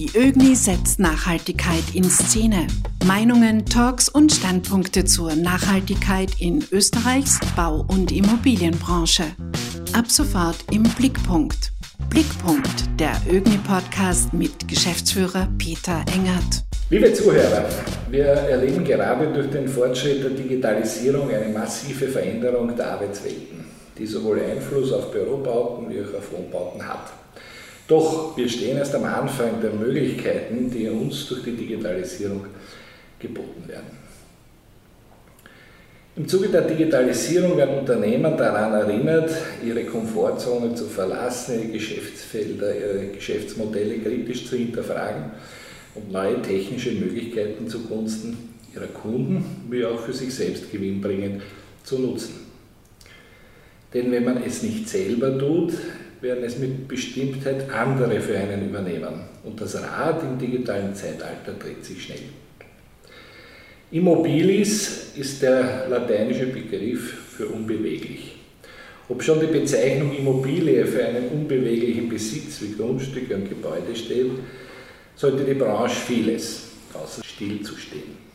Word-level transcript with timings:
Die 0.00 0.16
ÖGNI 0.16 0.56
setzt 0.56 0.98
Nachhaltigkeit 0.98 1.84
in 1.92 2.04
Szene. 2.04 2.66
Meinungen, 3.04 3.66
Talks 3.66 4.08
und 4.08 4.32
Standpunkte 4.32 5.04
zur 5.04 5.34
Nachhaltigkeit 5.34 6.30
in 6.38 6.64
Österreichs 6.72 7.38
Bau- 7.54 7.84
und 7.86 8.10
Immobilienbranche. 8.10 9.24
Ab 9.92 10.10
sofort 10.10 10.56
im 10.70 10.84
Blickpunkt. 10.84 11.72
Blickpunkt, 12.08 12.88
der 12.98 13.12
ÖGNI-Podcast 13.30 14.32
mit 14.32 14.66
Geschäftsführer 14.66 15.48
Peter 15.58 16.02
Engert. 16.14 16.64
Liebe 16.88 17.12
Zuhörer, 17.12 17.66
wir 18.10 18.24
erleben 18.24 18.82
gerade 18.82 19.30
durch 19.30 19.50
den 19.50 19.68
Fortschritt 19.68 20.24
der 20.24 20.30
Digitalisierung 20.30 21.28
eine 21.28 21.52
massive 21.52 22.08
Veränderung 22.08 22.74
der 22.74 22.92
Arbeitswelten, 22.92 23.66
die 23.98 24.06
sowohl 24.06 24.40
Einfluss 24.40 24.94
auf 24.94 25.12
Bürobauten 25.12 25.90
wie 25.90 26.00
auch 26.00 26.18
auf 26.18 26.32
Wohnbauten 26.32 26.88
hat. 26.88 27.19
Doch 27.90 28.36
wir 28.36 28.48
stehen 28.48 28.76
erst 28.76 28.94
am 28.94 29.02
Anfang 29.02 29.60
der 29.60 29.72
Möglichkeiten, 29.72 30.70
die 30.70 30.88
uns 30.88 31.26
durch 31.26 31.42
die 31.42 31.56
Digitalisierung 31.56 32.46
geboten 33.18 33.66
werden. 33.66 33.98
Im 36.14 36.28
Zuge 36.28 36.50
der 36.50 36.62
Digitalisierung 36.62 37.56
werden 37.56 37.80
Unternehmen 37.80 38.36
daran 38.36 38.74
erinnert, 38.74 39.32
ihre 39.66 39.82
Komfortzone 39.82 40.72
zu 40.76 40.84
verlassen, 40.84 41.62
ihre 41.62 41.72
Geschäftsfelder, 41.72 42.76
ihre 42.76 43.06
Geschäftsmodelle 43.08 43.98
kritisch 43.98 44.46
zu 44.46 44.54
hinterfragen 44.54 45.32
und 45.96 46.12
neue 46.12 46.40
technische 46.42 46.92
Möglichkeiten 46.92 47.66
zugunsten 47.66 48.54
ihrer 48.72 48.86
Kunden 48.86 49.66
wie 49.68 49.84
auch 49.84 49.98
für 49.98 50.12
sich 50.12 50.32
selbst 50.32 50.70
gewinnbringend 50.70 51.42
zu 51.82 51.98
nutzen. 51.98 52.34
Denn 53.92 54.12
wenn 54.12 54.24
man 54.24 54.44
es 54.44 54.62
nicht 54.62 54.88
selber 54.88 55.36
tut, 55.36 55.72
werden 56.20 56.44
es 56.44 56.58
mit 56.58 56.86
Bestimmtheit 56.86 57.70
andere 57.70 58.20
für 58.20 58.36
einen 58.36 58.68
übernehmen. 58.68 59.20
Und 59.44 59.60
das 59.60 59.74
Rad 59.80 60.22
im 60.22 60.38
digitalen 60.38 60.94
Zeitalter 60.94 61.52
dreht 61.52 61.84
sich 61.84 62.02
schnell. 62.04 62.18
Immobilis 63.90 65.12
ist 65.16 65.42
der 65.42 65.88
lateinische 65.88 66.46
Begriff 66.46 67.36
für 67.36 67.46
unbeweglich. 67.46 68.36
Ob 69.08 69.22
schon 69.22 69.40
die 69.40 69.46
Bezeichnung 69.46 70.16
Immobilie 70.16 70.86
für 70.86 71.04
einen 71.04 71.28
unbeweglichen 71.28 72.08
Besitz 72.08 72.60
wie 72.62 72.76
Grundstücke 72.76 73.34
und 73.34 73.48
Gebäude 73.48 73.96
steht, 73.96 74.30
sollte 75.16 75.42
die 75.42 75.54
Branche 75.54 75.96
vieles, 75.96 76.68
außer 76.94 77.24
stillzustehen. 77.24 78.30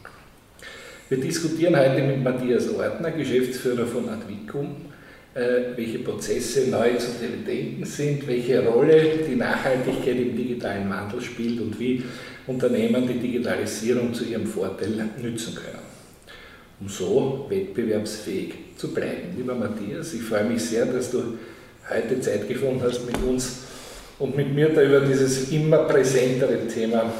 Wir 1.08 1.20
diskutieren 1.20 1.78
heute 1.78 2.02
mit 2.02 2.22
Matthias 2.22 2.68
Ortner, 2.70 3.12
Geschäftsführer 3.12 3.86
von 3.86 4.09
Advicum, 4.09 4.76
welche 5.36 6.00
Prozesse 6.00 6.69
neu 6.69 6.95
zu 6.95 7.08
denken 7.45 7.83
sind, 7.83 8.25
welche 8.25 8.66
Rolle 8.66 9.17
die 9.30 9.36
Nachhaltigkeit 9.36 10.16
im 10.16 10.36
digitalen 10.36 10.89
Wandel 10.89 11.19
spielt 11.19 11.59
und 11.59 11.78
wie 11.78 12.03
Unternehmen 12.47 13.05
die 13.05 13.19
Digitalisierung 13.19 14.13
zu 14.13 14.23
ihrem 14.23 14.47
Vorteil 14.47 15.09
nützen 15.22 15.56
können, 15.56 15.83
um 16.80 16.88
so 16.88 17.47
wettbewerbsfähig 17.50 18.53
zu 18.78 18.94
bleiben. 18.94 19.36
Lieber 19.36 19.56
Matthias, 19.56 20.13
ich 20.13 20.22
freue 20.22 20.45
mich 20.45 20.61
sehr, 20.61 20.86
dass 20.86 21.11
du 21.11 21.38
heute 21.89 22.22
Zeit 22.22 22.47
gefunden 22.47 22.81
hast, 22.81 23.06
mit 23.06 23.17
uns 23.22 23.58
und 24.19 24.38
mit 24.38 24.53
mir 24.53 24.69
da 24.69 24.83
über 24.83 25.02
dieses 25.02 25.52
immer 25.52 25.80
präsentere 25.80 26.66
Thema 26.67 27.11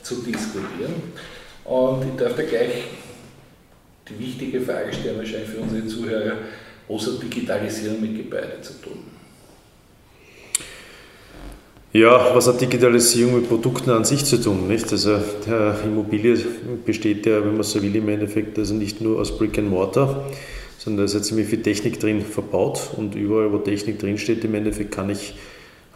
zu 0.00 0.22
diskutieren. 0.22 0.94
Und 1.64 2.04
ich 2.04 2.22
darf 2.22 2.36
da 2.36 2.42
gleich 2.44 2.84
die 4.08 4.18
wichtige 4.18 4.60
Frage 4.60 4.92
stellen, 4.92 5.18
wahrscheinlich 5.18 5.48
für 5.48 5.58
unsere 5.58 5.86
Zuhörer 5.86 6.36
außer 6.88 7.12
Digitalisierung 7.18 8.00
mit 8.00 8.16
Gebäude 8.16 8.60
zu 8.60 8.74
tun? 8.82 8.98
Ja, 11.92 12.34
was 12.34 12.48
hat 12.48 12.60
Digitalisierung 12.60 13.36
mit 13.36 13.48
Produkten 13.48 13.90
an 13.90 14.04
sich 14.04 14.24
zu 14.24 14.36
tun? 14.36 14.66
Nicht? 14.66 14.90
Also 14.90 15.16
Immobilie 15.84 16.36
besteht 16.84 17.24
ja, 17.24 17.44
wenn 17.44 17.54
man 17.54 17.62
so 17.62 17.80
will, 17.80 17.94
im 17.94 18.08
Endeffekt 18.08 18.58
also 18.58 18.74
nicht 18.74 19.00
nur 19.00 19.20
aus 19.20 19.38
Brick 19.38 19.58
and 19.58 19.70
Mortar, 19.70 20.24
sondern 20.76 20.98
da 20.98 21.04
ist 21.04 21.14
ja 21.14 21.22
ziemlich 21.22 21.46
viel 21.46 21.62
Technik 21.62 22.00
drin 22.00 22.22
verbaut 22.22 22.90
und 22.96 23.14
überall, 23.14 23.52
wo 23.52 23.58
Technik 23.58 24.00
drin 24.00 24.18
steht, 24.18 24.44
im 24.44 24.54
Endeffekt 24.54 24.90
kann 24.90 25.08
ich, 25.08 25.36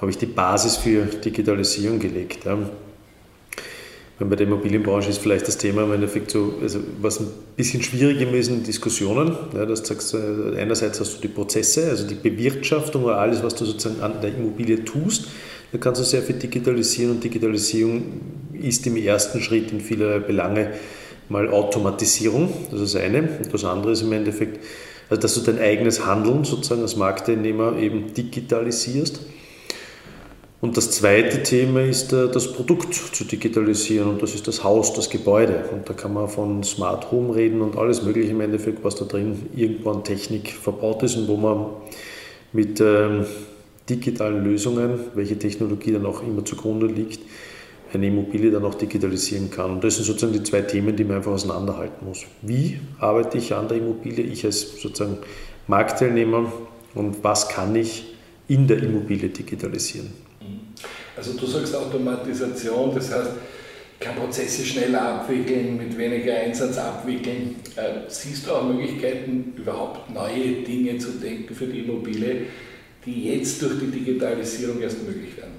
habe 0.01 0.13
ich 0.13 0.19
die 0.19 0.27
Basis 0.27 0.77
für 0.77 1.05
Digitalisierung 1.05 1.99
gelegt. 1.99 2.45
Ja. 2.45 2.59
Bei 4.21 4.35
der 4.35 4.49
Immobilienbranche 4.49 5.11
ist 5.11 5.19
vielleicht 5.19 5.47
das 5.47 5.59
Thema 5.59 5.85
im 5.85 5.93
Endeffekt 5.93 6.33
so, 6.33 6.55
also 6.61 6.81
was 7.01 7.21
ein 7.21 7.29
bisschen 7.57 7.85
schwieriger 7.85 8.29
ist 8.33 8.49
in 8.49 8.65
Diskussionen. 8.65 9.37
Ja, 9.55 9.65
das 9.65 9.87
sagst, 9.87 10.13
einerseits 10.15 10.99
hast 10.99 11.19
du 11.19 11.21
die 11.21 11.29
Prozesse, 11.29 11.89
also 11.89 12.05
die 12.05 12.17
Bewirtschaftung 12.17 13.05
oder 13.05 13.19
alles, 13.19 13.45
was 13.45 13.55
du 13.55 13.65
sozusagen 13.65 14.01
an 14.03 14.21
der 14.21 14.35
Immobilie 14.35 14.85
tust. 14.85 15.29
Da 15.71 15.79
kannst 15.79 16.01
du 16.01 16.05
sehr 16.05 16.23
viel 16.23 16.35
digitalisieren 16.35 17.13
und 17.13 17.25
Digitalisierung 17.25 18.03
ist 18.61 18.85
im 18.89 18.97
ersten 18.97 19.41
Schritt 19.41 19.71
in 19.71 19.81
vielerlei 19.81 20.19
Belange 20.19 20.73
mal 21.29 21.49
Automatisierung, 21.49 22.53
das 22.71 22.81
ist 22.81 22.95
das 22.95 23.03
eine. 23.03 23.21
Und 23.23 23.53
das 23.53 23.65
andere 23.65 23.93
ist 23.93 24.03
im 24.03 24.13
Endeffekt, 24.13 24.65
also 25.11 25.21
dass 25.21 25.35
du 25.35 25.41
dein 25.43 25.61
eigenes 25.61 26.07
Handeln 26.07 26.45
sozusagen 26.45 26.83
als 26.83 26.97
Marktteilnehmer 26.97 27.77
eben 27.79 28.15
digitalisierst. 28.15 29.21
Und 30.61 30.77
das 30.77 30.91
zweite 30.91 31.45
Thema 31.45 31.83
ist 31.83 32.13
äh, 32.13 32.29
das 32.29 32.53
Produkt 32.53 32.93
zu 32.93 33.25
digitalisieren 33.25 34.09
und 34.09 34.23
das 34.23 34.35
ist 34.35 34.49
das 34.49 34.65
Haus, 34.65 34.93
das 34.93 35.09
Gebäude. 35.09 35.65
Und 35.73 35.89
da 35.89 35.95
kann 35.95 36.13
man 36.13 36.29
von 36.29 36.65
Smart 36.65 37.13
Home 37.13 37.37
reden 37.37 37.61
und 37.61 37.77
alles 37.77 38.03
Mögliche 38.03 38.33
im 38.33 38.41
Endeffekt, 38.41 38.83
was 38.83 38.97
da 38.97 39.05
drin 39.05 39.47
irgendwo 39.55 39.91
an 39.91 40.03
Technik 40.03 40.51
verbaut 40.51 41.05
ist 41.05 41.17
und 41.17 41.29
wo 41.29 41.37
man 41.37 41.67
mit 42.53 42.81
ähm, 42.81 43.25
digitalen 43.89 44.43
Lösungen, 44.43 44.99
welche 45.15 45.39
Technologie 45.39 45.93
dann 45.93 46.07
auch 46.07 46.23
immer 46.23 46.45
zugrunde 46.45 46.87
liegt, 46.87 47.21
eine 47.93 48.09
Immobilie 48.09 48.51
dann 48.51 48.65
auch 48.65 48.75
digitalisieren 48.75 49.51
kann. 49.51 49.71
Und 49.71 49.85
das 49.85 49.95
sind 49.95 50.05
sozusagen 50.07 50.33
die 50.33 50.43
zwei 50.43 50.63
Themen, 50.63 50.97
die 50.97 51.05
man 51.05 51.19
einfach 51.19 51.33
auseinanderhalten 51.33 52.05
muss. 52.07 52.27
Wie 52.43 52.81
arbeite 52.99 53.39
ich 53.39 53.55
an 53.55 53.69
der 53.69 53.79
Immobilie, 53.79 54.25
ich 54.25 54.45
als 54.45 54.83
sozusagen 54.83 55.19
Marktteilnehmer 55.69 56.53
und 56.95 57.23
was 57.23 57.49
kann 57.49 57.77
ich 57.77 58.15
in 58.49 58.67
der 58.67 58.83
Immobilie 58.83 59.29
digitalisieren? 59.29 60.28
Also 61.19 61.33
du 61.33 61.47
sagst 61.47 61.75
Automatisation, 61.75 62.95
das 62.95 63.13
heißt, 63.13 63.31
ich 63.99 64.07
kann 64.07 64.15
Prozesse 64.15 64.65
schneller 64.65 65.03
abwickeln, 65.03 65.77
mit 65.77 65.99
weniger 65.99 66.33
Einsatz 66.33 66.79
abwickeln. 66.79 67.57
Äh, 67.75 68.09
siehst 68.09 68.47
du 68.47 68.53
auch 68.53 68.65
Möglichkeiten, 68.65 69.53
überhaupt 69.57 70.15
neue 70.15 70.63
Dinge 70.63 70.99
zu 70.99 71.11
denken 71.21 71.53
für 71.53 71.67
die 71.67 71.81
Immobilie, 71.81 72.43
die 73.05 73.25
jetzt 73.25 73.61
durch 73.61 73.81
die 73.81 73.87
Digitalisierung 73.87 74.81
erst 74.81 75.05
möglich 75.05 75.37
werden? 75.37 75.55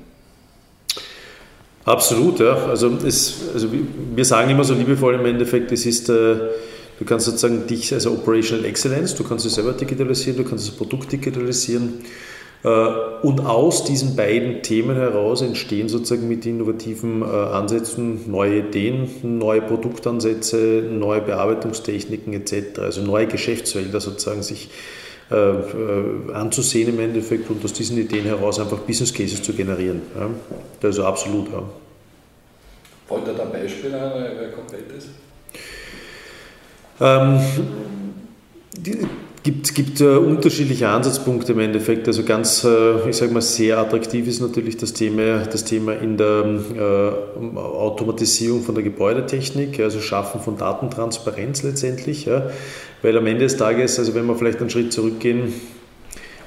Absolut, 1.84 2.40
ja. 2.40 2.56
Also, 2.68 2.98
es, 3.06 3.42
also 3.54 3.68
wir 4.16 4.26
sagen 4.26 4.52
immer 4.52 4.64
so 4.64 4.74
liebevoll 4.74 5.16
im 5.16 5.26
Endeffekt, 5.26 5.74
es 5.74 5.86
ist, 5.86 6.08
äh, 6.08 6.14
du 6.14 7.06
kannst 7.06 7.26
sozusagen 7.26 7.68
dich, 7.68 7.94
also 7.94 8.12
Operational 8.12 8.64
Excellence, 8.64 9.16
du 9.16 9.26
kannst 9.26 9.46
es 9.46 9.56
selber 9.56 9.74
digitalisieren, 9.74 10.38
du 10.38 10.50
kannst 10.50 10.66
das 10.66 10.76
Produkt 10.76 11.12
digitalisieren. 11.12 11.96
Äh, 12.64 12.70
und 13.22 13.46
aus 13.46 13.86
diesen 13.86 14.16
beiden 14.16 14.62
Themen 14.64 14.96
heraus 14.96 15.42
entstehen 15.42 15.88
sozusagen 15.88 16.28
mit 16.28 16.46
innovativen 16.46 17.22
äh, 17.22 17.26
Ansätzen 17.26 18.30
neue 18.30 18.60
Ideen, 18.60 19.10
neue 19.24 19.62
Produktansätze, 19.62 20.84
neue 20.90 21.22
Bearbeitungstechniken 21.22 22.34
etc. 22.34 22.80
Also 22.80 23.02
neue 23.02 23.28
Geschäftsfelder 23.28 24.02
sozusagen 24.02 24.44
sich 24.44 24.70
äh, 25.32 26.34
anzusehen 26.34 26.90
im 26.90 27.00
Endeffekt 27.00 27.50
und 27.50 27.64
aus 27.64 27.74
diesen 27.74 27.98
Ideen 27.98 28.26
heraus 28.26 28.60
einfach 28.60 28.80
Business 28.80 29.14
Cases 29.14 29.42
zu 29.42 29.54
generieren. 29.54 30.02
Also 30.82 31.06
absolut. 31.06 31.52
Ja. 31.52 31.64
Wollt 33.08 33.28
ihr 33.28 33.34
da 33.34 33.46
Beispiele, 33.46 34.36
wer 34.38 34.52
konkret 34.52 34.92
ist? 34.98 35.10
Ähm, 37.00 37.40
die, 38.78 38.98
gibt, 39.50 39.74
gibt 39.74 40.02
äh, 40.02 40.06
unterschiedliche 40.06 40.90
Ansatzpunkte 40.90 41.54
im 41.54 41.60
Endeffekt. 41.60 42.08
Also 42.08 42.24
ganz, 42.24 42.64
äh, 42.64 43.10
ich 43.10 43.18
sage 43.18 43.34
mal, 43.34 43.42
sehr 43.42 43.80
attraktiv 43.80 44.28
ist 44.28 44.42
natürlich 44.42 44.78
das 44.78 44.94
Thema, 44.94 45.40
das 45.40 45.66
Thema 45.66 45.94
in 45.94 46.18
der 46.18 46.46
äh, 46.78 47.58
Automatisierung 47.58 48.62
von 48.62 48.76
der 48.76 48.84
Gebäudetechnik, 48.84 49.80
also 49.80 50.02
Schaffen 50.02 50.40
von 50.42 50.58
Datentransparenz 50.58 51.64
letztendlich. 51.64 52.26
Ja. 52.26 52.52
Weil 53.02 53.18
am 53.18 53.26
Ende 53.26 53.46
des 53.46 53.58
Tages, 53.58 53.98
also 53.98 54.14
wenn 54.14 54.28
wir 54.28 54.36
vielleicht 54.36 54.60
einen 54.60 54.70
Schritt 54.70 54.94
zurückgehen, 54.94 55.54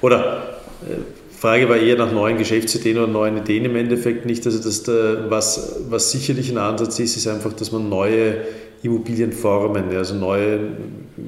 oder 0.00 0.58
äh, 0.88 0.94
Frage 1.36 1.68
war 1.68 1.78
eher 1.78 1.96
nach 1.96 2.12
neuen 2.12 2.38
Geschäftsideen 2.38 2.98
oder 2.98 3.08
neuen 3.08 3.36
Ideen 3.36 3.64
im 3.64 3.74
Endeffekt 3.74 4.26
nicht. 4.26 4.46
Also 4.46 4.62
das, 4.62 4.86
was, 5.28 5.80
was 5.90 6.12
sicherlich 6.12 6.52
ein 6.52 6.58
Ansatz 6.58 7.00
ist, 7.00 7.16
ist 7.16 7.26
einfach, 7.26 7.52
dass 7.52 7.72
man 7.72 7.88
neue 7.88 8.42
Immobilienformen, 8.82 9.96
also 9.96 10.14
neue 10.14 10.58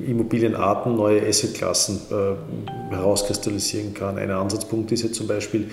Immobilienarten, 0.07 0.97
neue 0.97 1.27
Assetklassen 1.27 2.01
äh, 2.11 2.95
herauskristallisieren 2.95 3.95
kann. 3.95 4.19
Ein 4.19 4.31
Ansatzpunkt 4.31 4.91
ist 4.93 5.03
jetzt 5.03 5.15
zum 5.15 5.29
Beispiel 5.29 5.71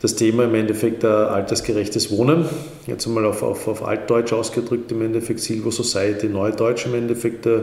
das 0.00 0.14
Thema 0.14 0.44
im 0.44 0.54
Endeffekt 0.54 1.02
äh, 1.02 1.08
altersgerechtes 1.08 2.10
Wohnen. 2.10 2.44
Jetzt 2.86 3.06
einmal 3.06 3.24
auf, 3.24 3.42
auf, 3.42 3.66
auf 3.66 3.84
Altdeutsch 3.84 4.32
ausgedrückt, 4.32 4.92
im 4.92 5.02
Endeffekt 5.02 5.40
Silver 5.40 5.72
Society, 5.72 6.28
Neudeutsch 6.28 6.86
im 6.86 6.94
Endeffekt 6.94 7.46
äh, 7.46 7.62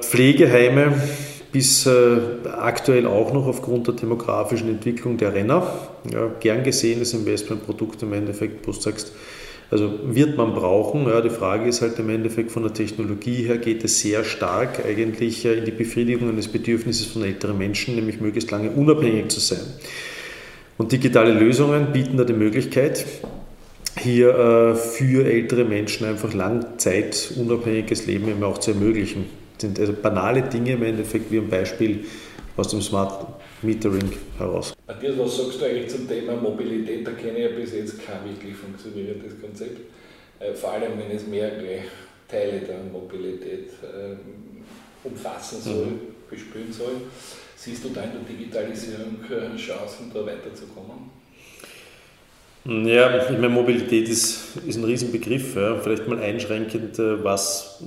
Pflegeheime 0.00 0.94
bis 1.52 1.86
äh, 1.86 2.16
aktuell 2.58 3.06
auch 3.06 3.32
noch 3.32 3.46
aufgrund 3.46 3.86
der 3.86 3.94
demografischen 3.94 4.68
Entwicklung 4.68 5.18
der 5.18 5.34
Renner 5.34 5.66
Ja, 6.10 6.30
gern 6.40 6.64
gesehenes 6.64 7.12
Investmentprodukt 7.12 8.02
im 8.02 8.14
Endeffekt, 8.14 8.66
wo 8.66 8.72
du 8.72 8.80
sagst, 8.80 9.12
also 9.72 9.90
wird 10.04 10.36
man 10.36 10.52
brauchen. 10.52 11.06
Ja, 11.06 11.22
die 11.22 11.30
Frage 11.30 11.66
ist 11.66 11.80
halt 11.80 11.98
im 11.98 12.10
Endeffekt 12.10 12.52
von 12.52 12.62
der 12.62 12.74
Technologie 12.74 13.44
her 13.44 13.56
geht 13.56 13.82
es 13.82 14.00
sehr 14.00 14.22
stark 14.22 14.84
eigentlich 14.84 15.46
in 15.46 15.64
die 15.64 15.70
Befriedigung 15.70 16.28
eines 16.28 16.48
Bedürfnisses 16.48 17.06
von 17.06 17.24
älteren 17.24 17.56
Menschen, 17.56 17.94
nämlich 17.94 18.20
möglichst 18.20 18.50
lange 18.50 18.70
unabhängig 18.70 19.28
zu 19.28 19.40
sein. 19.40 19.62
Und 20.76 20.92
digitale 20.92 21.32
Lösungen 21.32 21.92
bieten 21.92 22.18
da 22.18 22.24
die 22.24 22.34
Möglichkeit, 22.34 23.06
hier 23.98 24.28
äh, 24.34 24.74
für 24.74 25.24
ältere 25.24 25.64
Menschen 25.64 26.06
einfach 26.06 26.34
langzeitunabhängiges 26.34 28.06
Leben 28.06 28.28
eben 28.28 28.42
auch 28.42 28.58
zu 28.58 28.72
ermöglichen. 28.72 29.24
Das 29.54 29.62
sind 29.62 29.80
also 29.80 29.94
banale 29.94 30.42
Dinge 30.42 30.72
im 30.72 30.82
Endeffekt, 30.82 31.32
wie 31.32 31.38
ein 31.38 31.48
Beispiel 31.48 32.04
aus 32.58 32.68
dem 32.68 32.82
Smart 32.82 33.26
Metering 33.62 34.12
heraus. 34.38 34.74
Matthias, 34.86 35.18
was 35.18 35.36
sagst 35.36 35.60
du 35.60 35.64
eigentlich 35.64 35.88
zum 35.88 36.08
Thema 36.08 36.34
Mobilität? 36.36 37.06
Da 37.06 37.12
kenne 37.12 37.38
ich 37.38 37.50
ja 37.50 37.56
bis 37.56 37.72
jetzt 37.72 38.04
kein 38.04 38.24
wirklich 38.24 38.54
funktionierendes 38.54 39.40
Konzept. 39.40 39.80
Äh, 40.38 40.52
vor 40.54 40.72
allem, 40.72 40.92
wenn 40.98 41.16
es 41.16 41.26
mehrere 41.26 41.78
Teile 42.28 42.60
der 42.60 42.78
Mobilität 42.92 43.68
äh, 43.82 44.16
umfassen 45.06 45.60
soll, 45.60 45.86
mhm. 45.86 46.00
bespielen 46.28 46.72
soll. 46.72 46.94
Siehst 47.56 47.84
du 47.84 47.90
da 47.90 48.02
in 48.02 48.10
der 48.12 48.36
Digitalisierung 48.36 49.18
äh, 49.30 49.56
Chancen, 49.56 50.10
da 50.12 50.26
weiterzukommen? 50.26 51.10
Ja, 52.64 53.16
ich 53.16 53.30
meine, 53.30 53.48
Mobilität 53.48 54.08
ist, 54.08 54.56
ist 54.66 54.76
ein 54.76 54.84
Riesenbegriff. 54.84 55.56
Ja. 55.56 55.80
Vielleicht 55.80 56.06
mal 56.06 56.20
einschränkend, 56.20 56.96
was, 56.96 57.82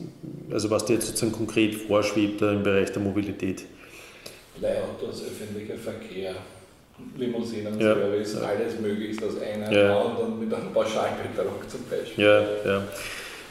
also 0.52 0.70
was 0.70 0.86
dir 0.86 0.96
jetzt 0.96 1.08
sozusagen 1.08 1.32
konkret 1.32 1.76
vorschwebt 1.76 2.42
im 2.42 2.64
Bereich 2.64 2.92
der 2.92 3.02
Mobilität. 3.02 3.64
Leihautos, 4.62 5.24
öffentlicher 5.24 5.76
Verkehr, 5.76 6.36
Limousinen, 7.18 7.80
ja. 7.80 7.94
Alles 7.94 8.80
möglichst 8.82 9.24
aus 9.24 9.34
einer 9.42 9.72
ja. 9.72 10.04
Hand 10.04 10.20
und 10.20 10.40
mit 10.40 10.54
einem 10.54 10.72
Pauschalbetrag 10.74 11.70
zum 11.70 11.82
Beispiel. 11.90 12.24
Ja, 12.24 12.42
ja. 12.66 12.84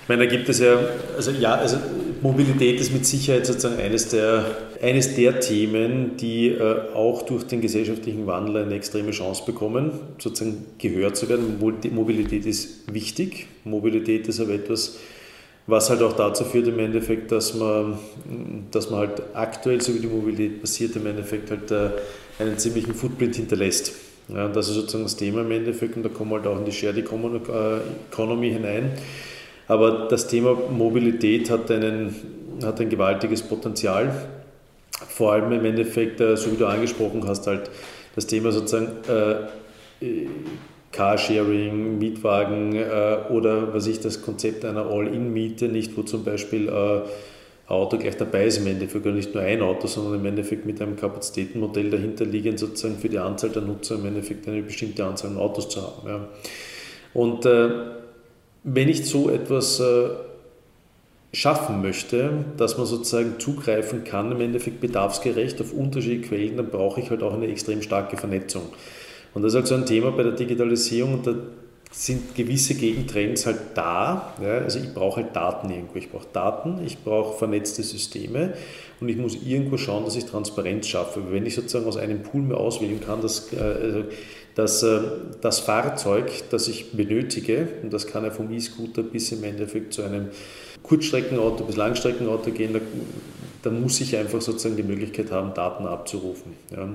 Ich 0.03 0.09
meine, 0.09 0.27
da 0.27 0.31
gibt 0.31 0.47
es 0.51 0.59
ja, 0.59 0.79
also 1.17 1.31
ja, 1.31 1.55
also 1.55 1.79
Mobilität 2.21 2.79
ist 2.79 2.93
mit 2.93 3.06
Sicherheit 3.06 3.47
sozusagen 3.47 3.81
eines 3.81 4.09
der, 4.09 4.45
eines 4.83 5.15
der 5.15 5.41
Themen, 5.41 6.19
die 6.19 6.49
äh, 6.49 6.93
auch 6.93 7.23
durch 7.23 7.45
den 7.45 7.62
gesellschaftlichen 7.62 8.27
Wandel 8.27 8.65
eine 8.65 8.75
extreme 8.75 9.12
Chance 9.12 9.45
bekommen, 9.47 9.93
sozusagen 10.19 10.67
gehört 10.77 11.17
zu 11.17 11.27
werden. 11.31 11.59
Mobilität 11.59 12.45
ist 12.45 12.93
wichtig. 12.93 13.47
Mobilität 13.65 14.29
ist 14.29 14.41
aber 14.41 14.53
etwas, 14.53 14.99
was 15.66 15.88
halt 15.88 16.02
auch 16.02 16.12
dazu 16.12 16.44
führt 16.44 16.69
im 16.69 16.78
Endeffekt, 16.78 17.32
dass 17.32 17.55
man, 17.55 17.99
dass 18.70 18.90
man 18.90 19.00
halt 19.00 19.22
aktuell, 19.32 19.81
so 19.81 19.94
wie 19.94 20.00
die 20.00 20.06
Mobilität 20.06 20.61
passiert, 20.61 20.96
im 20.96 21.06
Endeffekt 21.06 21.50
halt 21.50 21.70
äh, 21.70 21.90
einen 22.38 22.58
ziemlichen 22.58 22.94
Footprint 22.94 23.37
hinterlässt. 23.37 23.93
Ja, 24.28 24.49
das 24.49 24.69
ist 24.69 24.75
sozusagen 24.75 25.05
das 25.05 25.16
Thema 25.16 25.40
im 25.43 25.50
Endeffekt 25.50 25.96
und 25.96 26.02
da 26.02 26.08
kommen 26.08 26.32
halt 26.32 26.46
auch 26.46 26.58
in 26.58 26.64
die 26.64 26.72
Shared 26.72 26.99
Economy 26.99 28.50
hinein. 28.50 28.93
Aber 29.66 30.08
das 30.08 30.26
Thema 30.26 30.55
Mobilität 30.70 31.50
hat, 31.50 31.70
einen, 31.70 32.14
hat 32.62 32.81
ein 32.81 32.90
gewaltiges 32.90 33.43
Potenzial. 33.43 34.28
Vor 35.08 35.32
allem 35.32 35.52
im 35.52 35.64
Endeffekt, 35.64 36.20
äh, 36.20 36.37
so 36.37 36.52
wie 36.52 36.56
du 36.56 36.67
angesprochen 36.67 37.26
hast, 37.26 37.46
halt 37.46 37.70
das 38.14 38.26
Thema 38.26 38.52
sozusagen 38.52 38.88
äh, 39.08 40.26
Carsharing, 40.94 41.99
Mietwagen 41.99 42.75
äh, 42.75 43.17
oder 43.29 43.75
was 43.75 43.87
ich 43.88 43.99
das 44.00 44.23
Konzept 44.23 44.64
einer 44.64 44.87
All-In-Miete, 44.87 45.69
nicht 45.69 45.96
wo 45.96 46.02
zum 46.02 46.25
Beispiel 46.25 46.69
äh, 46.69 47.00
Auto 47.67 47.99
gleich 47.99 48.17
dabei 48.17 48.44
ist 48.44 48.58
im 48.58 48.67
Endeffekt, 48.67 49.05
nicht 49.06 49.35
nur 49.35 49.43
ein 49.43 49.61
Auto, 49.61 49.88
sondern 49.88 50.20
im 50.20 50.26
Endeffekt 50.26 50.67
mit 50.67 50.81
einem 50.81 50.96
Kapazitätenmodell 50.96 51.91
dahinter 51.91 52.25
liegend 52.25 52.61
sozusagen 52.61 52.99
für 52.99 53.08
die 53.08 53.19
Anzahl 53.19 53.50
der 53.50 53.62
Nutzer 53.62 53.96
im 53.96 54.06
Endeffekt 54.06 54.46
eine 54.46 54.62
bestimmte 54.62 55.05
Anzahl 55.05 55.31
an 55.31 55.38
Autos 55.38 55.69
zu 55.69 55.82
haben. 55.82 56.08
Ja. 56.08 56.29
Und 57.12 57.44
äh, 57.44 57.70
wenn 58.62 58.88
ich 58.88 59.05
so 59.06 59.31
etwas 59.31 59.81
äh, 59.81 60.11
schaffen 61.32 61.82
möchte, 61.82 62.44
dass 62.56 62.79
man 62.79 62.87
sozusagen 62.87 63.41
zugreifen 63.41 64.05
kann, 64.05 64.31
im 64.31 64.41
Endeffekt 64.41 64.81
bedarfsgerecht 64.81 65.61
auf 65.61 65.73
unterschiedliche 65.73 66.29
Quellen, 66.29 66.56
dann 66.56 66.69
brauche 66.69 67.00
ich 67.00 67.11
halt 67.11 67.23
auch 67.25 67.35
eine 67.35 67.49
extrem 67.49 67.82
starke 67.82 68.17
Vernetzung. 68.17 68.62
Und 69.34 69.42
das 69.42 69.52
ist 69.52 69.56
halt 69.56 69.66
so 69.66 69.75
ein 69.75 69.86
Thema 69.86 70.12
bei 70.12 70.22
der 70.22 70.32
Digitalisierung 70.32 71.14
und 71.14 71.26
da 71.26 71.34
sind 71.90 72.34
gewisse 72.34 72.75
Gegentrends 72.75 73.46
halt 73.46 73.58
da. 73.75 74.34
Ja, 74.42 74.58
also 74.58 74.81
ich 74.81 74.92
brauche 74.92 75.22
halt 75.22 75.36
Daten 75.36 75.70
irgendwo. 75.70 75.96
Ich 75.96 76.10
brauche 76.10 76.26
Daten, 76.32 76.81
ich 76.84 76.98
brauche 76.98 77.38
vernetzte 77.38 77.82
Systeme 77.82 78.54
und 79.00 79.08
ich 79.08 79.16
muss 79.16 79.36
irgendwo 79.46 79.76
schauen, 79.76 80.04
dass 80.04 80.16
ich 80.16 80.25
Transparenz 80.25 80.88
schaffe. 80.88 81.22
Wenn 81.31 81.46
ich 81.46 81.54
sozusagen 81.54 81.86
aus 81.86 81.96
einem 81.96 82.22
Pool 82.22 82.42
mehr 82.42 82.58
auswählen 82.58 83.00
kann, 83.00 83.20
dass, 83.22 83.52
äh, 83.52 83.60
also, 83.60 84.04
dass 84.56 84.82
äh, 84.82 85.00
das 85.40 85.60
Fahrzeug, 85.60 86.31
das 86.50 86.66
ich 86.66 86.92
benötige, 86.92 87.69
und 87.82 87.92
das 87.92 88.06
kann 88.08 88.25
ja 88.25 88.31
vom 88.31 88.50
E-Scooter 88.52 89.02
bis 89.02 89.31
im 89.31 89.44
Endeffekt 89.44 89.92
zu 89.92 90.02
einem 90.02 90.31
Kurzstreckenauto 90.82 91.64
bis 91.64 91.76
Langstreckenauto 91.76 92.50
gehen, 92.50 92.81
dann 93.62 93.81
muss 93.81 94.00
ich 94.00 94.16
einfach 94.16 94.40
sozusagen 94.40 94.76
die 94.76 94.82
Möglichkeit 94.82 95.31
haben, 95.31 95.54
Daten 95.54 95.86
abzurufen. 95.86 96.52
Ja. 96.75 96.88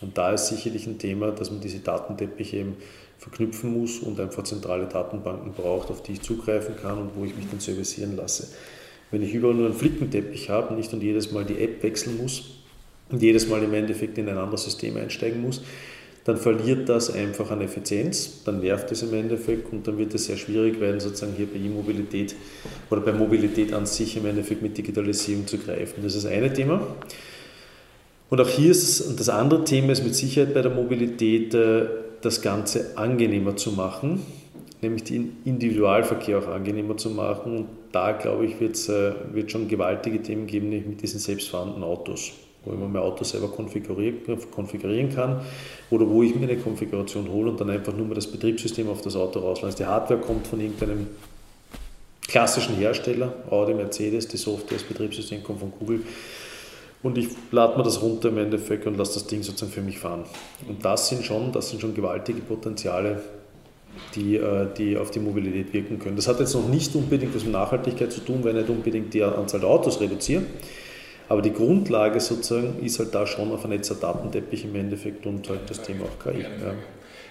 Und 0.00 0.16
da 0.16 0.32
ist 0.32 0.48
sicherlich 0.48 0.86
ein 0.86 0.98
Thema, 0.98 1.30
dass 1.30 1.50
man 1.50 1.60
diese 1.60 1.80
Datenteppiche 1.80 2.58
eben 2.58 2.76
verknüpfen 3.18 3.78
muss 3.78 3.98
und 3.98 4.18
einfach 4.18 4.44
zentrale 4.44 4.86
Datenbanken 4.86 5.52
braucht, 5.52 5.90
auf 5.90 6.02
die 6.02 6.12
ich 6.12 6.22
zugreifen 6.22 6.74
kann 6.76 6.98
und 6.98 7.10
wo 7.14 7.24
ich 7.24 7.36
mich 7.36 7.46
dann 7.50 7.60
servicieren 7.60 8.16
lasse. 8.16 8.48
Wenn 9.10 9.22
ich 9.22 9.34
überall 9.34 9.54
nur 9.54 9.66
einen 9.66 9.74
Flickenteppich 9.74 10.48
habe, 10.48 10.74
nicht 10.74 10.92
und 10.92 11.02
jedes 11.02 11.32
Mal 11.32 11.44
die 11.44 11.58
App 11.62 11.82
wechseln 11.82 12.16
muss 12.16 12.62
und 13.10 13.22
jedes 13.22 13.48
Mal 13.48 13.62
im 13.62 13.74
Endeffekt 13.74 14.16
in 14.18 14.28
ein 14.28 14.38
anderes 14.38 14.64
System 14.64 14.96
einsteigen 14.96 15.42
muss, 15.42 15.62
dann 16.24 16.36
verliert 16.36 16.88
das 16.88 17.12
einfach 17.12 17.50
an 17.50 17.60
Effizienz, 17.60 18.42
dann 18.44 18.60
nervt 18.60 18.92
es 18.92 19.02
im 19.02 19.12
Endeffekt 19.14 19.72
und 19.72 19.86
dann 19.86 19.98
wird 19.98 20.14
es 20.14 20.26
sehr 20.26 20.36
schwierig 20.36 20.78
werden, 20.80 21.00
sozusagen 21.00 21.32
hier 21.36 21.46
bei 21.46 21.58
E-Mobilität 21.58 22.34
oder 22.90 23.00
bei 23.00 23.12
Mobilität 23.12 23.72
an 23.72 23.86
sich 23.86 24.16
im 24.16 24.26
Endeffekt 24.26 24.62
mit 24.62 24.76
Digitalisierung 24.76 25.46
zu 25.46 25.58
greifen. 25.58 26.02
Das 26.02 26.14
ist 26.14 26.24
das 26.24 26.32
eine 26.32 26.52
Thema. 26.52 26.86
Und 28.30 28.40
auch 28.40 28.48
hier 28.48 28.70
ist 28.70 29.18
das 29.18 29.28
andere 29.28 29.64
Thema 29.64 29.92
ist 29.92 30.04
mit 30.04 30.14
Sicherheit 30.14 30.54
bei 30.54 30.62
der 30.62 30.70
Mobilität 30.70 31.52
äh, 31.52 31.86
das 32.20 32.40
Ganze 32.40 32.96
angenehmer 32.96 33.56
zu 33.56 33.72
machen, 33.72 34.22
nämlich 34.80 35.04
den 35.04 35.38
Individualverkehr 35.44 36.38
auch 36.38 36.46
angenehmer 36.46 36.96
zu 36.96 37.10
machen. 37.10 37.56
Und 37.56 37.66
da, 37.90 38.12
glaube 38.12 38.46
ich, 38.46 38.60
wird 38.60 38.76
es 38.76 38.88
äh, 38.88 39.12
wird 39.32 39.50
schon 39.50 39.66
gewaltige 39.66 40.22
Themen 40.22 40.46
geben, 40.46 40.68
nämlich 40.68 40.88
mit 40.88 41.02
diesen 41.02 41.18
selbstfahrenden 41.18 41.82
Autos, 41.82 42.30
wo 42.64 42.72
ich 42.72 42.78
mir 42.78 42.86
mein 42.86 43.02
Auto 43.02 43.24
selber 43.24 43.48
konfigurieren, 43.48 45.12
kann 45.12 45.40
oder 45.90 46.08
wo 46.08 46.22
ich 46.22 46.32
mir 46.36 46.48
eine 46.48 46.56
Konfiguration 46.56 47.28
hole 47.32 47.50
und 47.50 47.60
dann 47.60 47.68
einfach 47.68 47.96
nur 47.96 48.06
mal 48.06 48.14
das 48.14 48.28
Betriebssystem 48.28 48.88
auf 48.88 49.02
das 49.02 49.16
Auto 49.16 49.40
rauslasse. 49.40 49.78
Die 49.78 49.86
Hardware 49.86 50.20
kommt 50.20 50.46
von 50.46 50.60
irgendeinem 50.60 51.08
klassischen 52.28 52.76
Hersteller, 52.76 53.32
Audi, 53.50 53.74
Mercedes, 53.74 54.28
die 54.28 54.36
Software, 54.36 54.78
das 54.78 54.86
Betriebssystem 54.86 55.42
kommt 55.42 55.58
von 55.58 55.72
Google 55.76 56.02
und 57.02 57.16
ich 57.16 57.28
lade 57.50 57.78
mir 57.78 57.82
das 57.82 58.02
runter 58.02 58.28
im 58.28 58.38
Endeffekt 58.38 58.86
und 58.86 58.96
lasse 58.96 59.14
das 59.14 59.26
Ding 59.26 59.42
sozusagen 59.42 59.72
für 59.72 59.80
mich 59.80 59.98
fahren. 59.98 60.24
Und 60.68 60.84
das 60.84 61.08
sind 61.08 61.24
schon, 61.24 61.50
das 61.52 61.70
sind 61.70 61.80
schon 61.80 61.94
gewaltige 61.94 62.40
Potenziale, 62.40 63.22
die, 64.14 64.36
äh, 64.36 64.66
die 64.76 64.98
auf 64.98 65.10
die 65.10 65.20
Mobilität 65.20 65.72
wirken 65.72 65.98
können. 65.98 66.16
Das 66.16 66.28
hat 66.28 66.40
jetzt 66.40 66.54
noch 66.54 66.68
nicht 66.68 66.94
unbedingt 66.94 67.34
was 67.34 67.44
mit 67.44 67.52
Nachhaltigkeit 67.52 68.12
zu 68.12 68.20
tun, 68.20 68.40
weil 68.42 68.50
ich 68.56 68.62
nicht 68.62 68.70
unbedingt 68.70 69.14
die 69.14 69.22
Anzahl 69.22 69.60
der 69.60 69.70
Autos 69.70 70.00
reduziere. 70.00 70.42
Aber 71.28 71.42
die 71.42 71.52
Grundlage 71.52 72.20
sozusagen 72.20 72.84
ist 72.84 72.98
halt 72.98 73.14
da 73.14 73.26
schon 73.26 73.50
ein 73.52 73.58
vernetzter 73.58 73.94
Datenteppich 73.94 74.64
im 74.64 74.74
Endeffekt 74.74 75.24
und 75.26 75.48
halt 75.48 75.60
das 75.68 75.80
Thema 75.80 76.04
auch 76.04 76.22
KI. 76.22 76.40
Ja. 76.40 76.48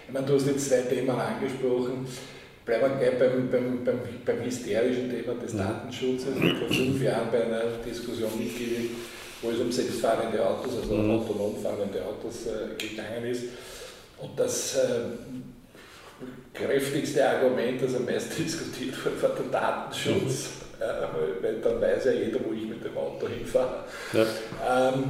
Ich 0.07 0.13
meine, 0.13 0.25
du 0.25 0.33
hast 0.33 0.47
jetzt 0.47 0.69
zwei 0.69 0.81
Themen 0.81 1.09
angesprochen. 1.09 2.07
Bleiben 2.65 2.99
wir 2.99 3.09
gleich 3.09 3.19
beim, 3.19 3.49
beim, 3.51 3.83
beim, 3.83 3.99
beim 4.25 4.45
hysterischen 4.45 5.09
Thema 5.09 5.33
des 5.35 5.55
Datenschutzes. 5.55 6.29
Ich 6.35 6.43
habe 6.43 6.55
vor 6.55 6.67
fünf 6.69 7.03
Jahren 7.03 7.27
bei 7.31 7.43
einer 7.43 7.61
Diskussion 7.85 8.29
mitgewirkt 8.37 8.95
wo 9.41 9.51
es 9.51 9.59
um 9.59 9.71
selbstfahrende 9.71 10.45
Autos, 10.45 10.77
also 10.81 10.93
mhm. 10.93 11.11
autonom 11.11 11.55
fahrende 11.61 12.03
Autos 12.03 12.47
äh, 12.47 12.75
gegangen 12.77 13.25
ist. 13.25 13.43
Und 14.17 14.37
das 14.37 14.75
äh, 14.75 14.79
kräftigste 16.53 17.27
Argument, 17.27 17.81
das 17.81 17.95
am 17.95 18.05
meisten 18.05 18.43
diskutiert 18.43 18.93
wurde, 19.05 19.21
war 19.21 19.29
der 19.29 19.45
Datenschutz. 19.45 20.49
Mhm. 20.49 20.59
Ja, 20.81 21.09
weil 21.41 21.59
dann 21.59 21.81
weiß 21.81 22.05
ja 22.05 22.11
jeder, 22.13 22.39
wo 22.45 22.53
ich 22.53 22.67
mit 22.67 22.83
dem 22.83 22.97
Auto 22.97 23.27
hinfahre. 23.27 23.83
Ja. 24.13 24.93
Ähm, 24.93 25.03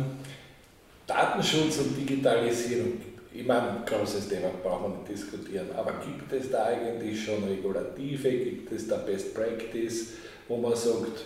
Datenschutz 1.06 1.78
und 1.78 1.96
Digitalisierung, 1.96 2.94
immer 3.34 3.62
ein 3.62 3.86
großes 3.86 4.30
Thema, 4.30 4.50
brauchen 4.64 4.94
wir 4.94 4.98
nicht 5.00 5.10
diskutieren. 5.10 5.68
Aber 5.76 5.94
gibt 6.04 6.32
es 6.34 6.50
da 6.50 6.66
eigentlich 6.66 7.24
schon 7.24 7.44
Regulative, 7.44 8.32
gibt 8.32 8.72
es 8.72 8.88
da 8.88 8.98
Best 8.98 9.36
Practice, 9.36 10.14
wo 10.48 10.58
man 10.58 10.76
sagt, 10.76 11.24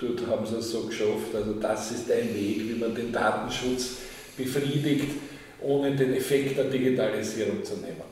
Dort 0.00 0.26
haben 0.26 0.46
sie 0.46 0.56
es 0.56 0.70
so 0.70 0.84
geschafft. 0.84 1.34
Also 1.34 1.52
das 1.54 1.90
ist 1.92 2.10
ein 2.10 2.34
Weg, 2.34 2.68
wie 2.68 2.78
man 2.78 2.94
den 2.94 3.12
Datenschutz 3.12 3.98
befriedigt, 4.36 5.10
ohne 5.60 5.94
den 5.94 6.14
Effekt 6.14 6.56
der 6.56 6.64
Digitalisierung 6.64 7.62
zu 7.62 7.74
nehmen. 7.74 8.10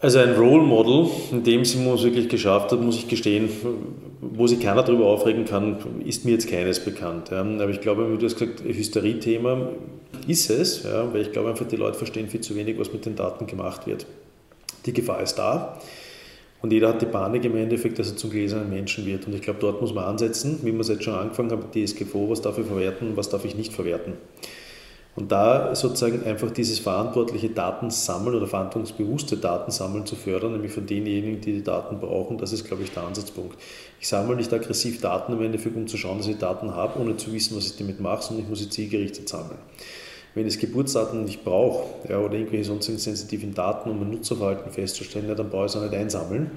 Also 0.00 0.18
ein 0.18 0.34
Role 0.34 0.64
Model, 0.64 1.08
in 1.30 1.44
dem 1.44 1.64
sie 1.64 1.78
es 1.88 2.02
wirklich 2.02 2.28
geschafft 2.28 2.72
hat, 2.72 2.80
muss 2.80 2.96
ich 2.96 3.06
gestehen, 3.06 3.48
wo 4.20 4.48
sich 4.48 4.58
keiner 4.58 4.82
darüber 4.82 5.06
aufregen 5.06 5.44
kann, 5.44 5.76
ist 6.04 6.24
mir 6.24 6.32
jetzt 6.32 6.50
keines 6.50 6.80
bekannt. 6.80 7.32
Aber 7.32 7.68
ich 7.68 7.80
glaube, 7.80 8.12
wie 8.12 8.18
du 8.18 8.26
hast 8.26 8.36
gesagt, 8.36 8.64
Hysterie-Thema 8.64 9.68
ist 10.26 10.50
es, 10.50 10.84
weil 10.84 11.22
ich 11.22 11.30
glaube 11.30 11.50
einfach, 11.50 11.68
die 11.68 11.76
Leute 11.76 11.98
verstehen 11.98 12.28
viel 12.28 12.40
zu 12.40 12.56
wenig, 12.56 12.78
was 12.80 12.92
mit 12.92 13.06
den 13.06 13.14
Daten 13.14 13.46
gemacht 13.46 13.86
wird. 13.86 14.06
Die 14.86 14.92
Gefahr 14.92 15.22
ist 15.22 15.36
da. 15.36 15.80
Und 16.62 16.72
jeder 16.72 16.88
hat 16.88 17.02
die 17.02 17.06
Panik 17.06 17.44
im 17.44 17.56
Endeffekt, 17.56 17.98
dass 17.98 18.10
er 18.10 18.16
zum 18.16 18.30
gläsernen 18.30 18.70
Menschen 18.70 19.04
wird. 19.04 19.26
Und 19.26 19.34
ich 19.34 19.42
glaube, 19.42 19.58
dort 19.60 19.80
muss 19.80 19.92
man 19.92 20.04
ansetzen, 20.04 20.60
wie 20.62 20.72
wir 20.72 20.80
es 20.80 20.88
jetzt 20.88 21.02
schon 21.02 21.14
angefangen 21.14 21.50
haben, 21.50 21.64
DSGVO, 21.72 22.30
was 22.30 22.40
darf 22.40 22.56
ich 22.56 22.66
verwerten, 22.66 23.16
was 23.16 23.28
darf 23.28 23.44
ich 23.44 23.56
nicht 23.56 23.72
verwerten. 23.72 24.14
Und 25.14 25.30
da 25.30 25.74
sozusagen 25.74 26.24
einfach 26.24 26.50
dieses 26.52 26.78
verantwortliche 26.78 27.50
Datensammeln 27.50 28.34
oder 28.34 28.46
verantwortungsbewusste 28.46 29.36
Datensammeln 29.36 30.06
zu 30.06 30.16
fördern, 30.16 30.52
nämlich 30.52 30.72
von 30.72 30.86
denjenigen, 30.86 31.40
die 31.40 31.52
die 31.52 31.62
Daten 31.62 31.98
brauchen, 31.98 32.38
das 32.38 32.52
ist, 32.52 32.64
glaube 32.64 32.84
ich, 32.84 32.92
der 32.92 33.02
Ansatzpunkt. 33.02 33.58
Ich 34.00 34.08
sammle 34.08 34.36
nicht 34.36 34.52
aggressiv 34.52 35.02
Daten 35.02 35.34
im 35.34 35.42
Endeffekt, 35.42 35.76
um 35.76 35.86
zu 35.86 35.98
schauen, 35.98 36.18
dass 36.18 36.28
ich 36.28 36.38
Daten 36.38 36.74
habe, 36.74 36.98
ohne 36.98 37.16
zu 37.18 37.30
wissen, 37.32 37.56
was 37.56 37.66
ich 37.66 37.76
damit 37.76 38.00
mache, 38.00 38.22
sondern 38.22 38.44
ich 38.44 38.48
muss 38.48 38.60
sie 38.60 38.70
zielgerichtet 38.70 39.28
sammeln. 39.28 39.58
Wenn 40.34 40.46
ich 40.46 40.58
Geburtsdaten 40.58 41.24
nicht 41.24 41.44
brauche 41.44 42.08
ja, 42.08 42.18
oder 42.18 42.34
irgendwelche 42.34 42.64
sonstigen 42.64 42.98
sensitiven 42.98 43.54
Daten, 43.54 43.90
um 43.90 44.00
ein 44.00 44.10
Nutzerverhalten 44.10 44.72
festzustellen, 44.72 45.28
ja, 45.28 45.34
dann 45.34 45.50
brauche 45.50 45.66
ich 45.66 45.72
es 45.72 45.76
auch 45.76 45.82
nicht 45.82 45.94
einsammeln. 45.94 46.50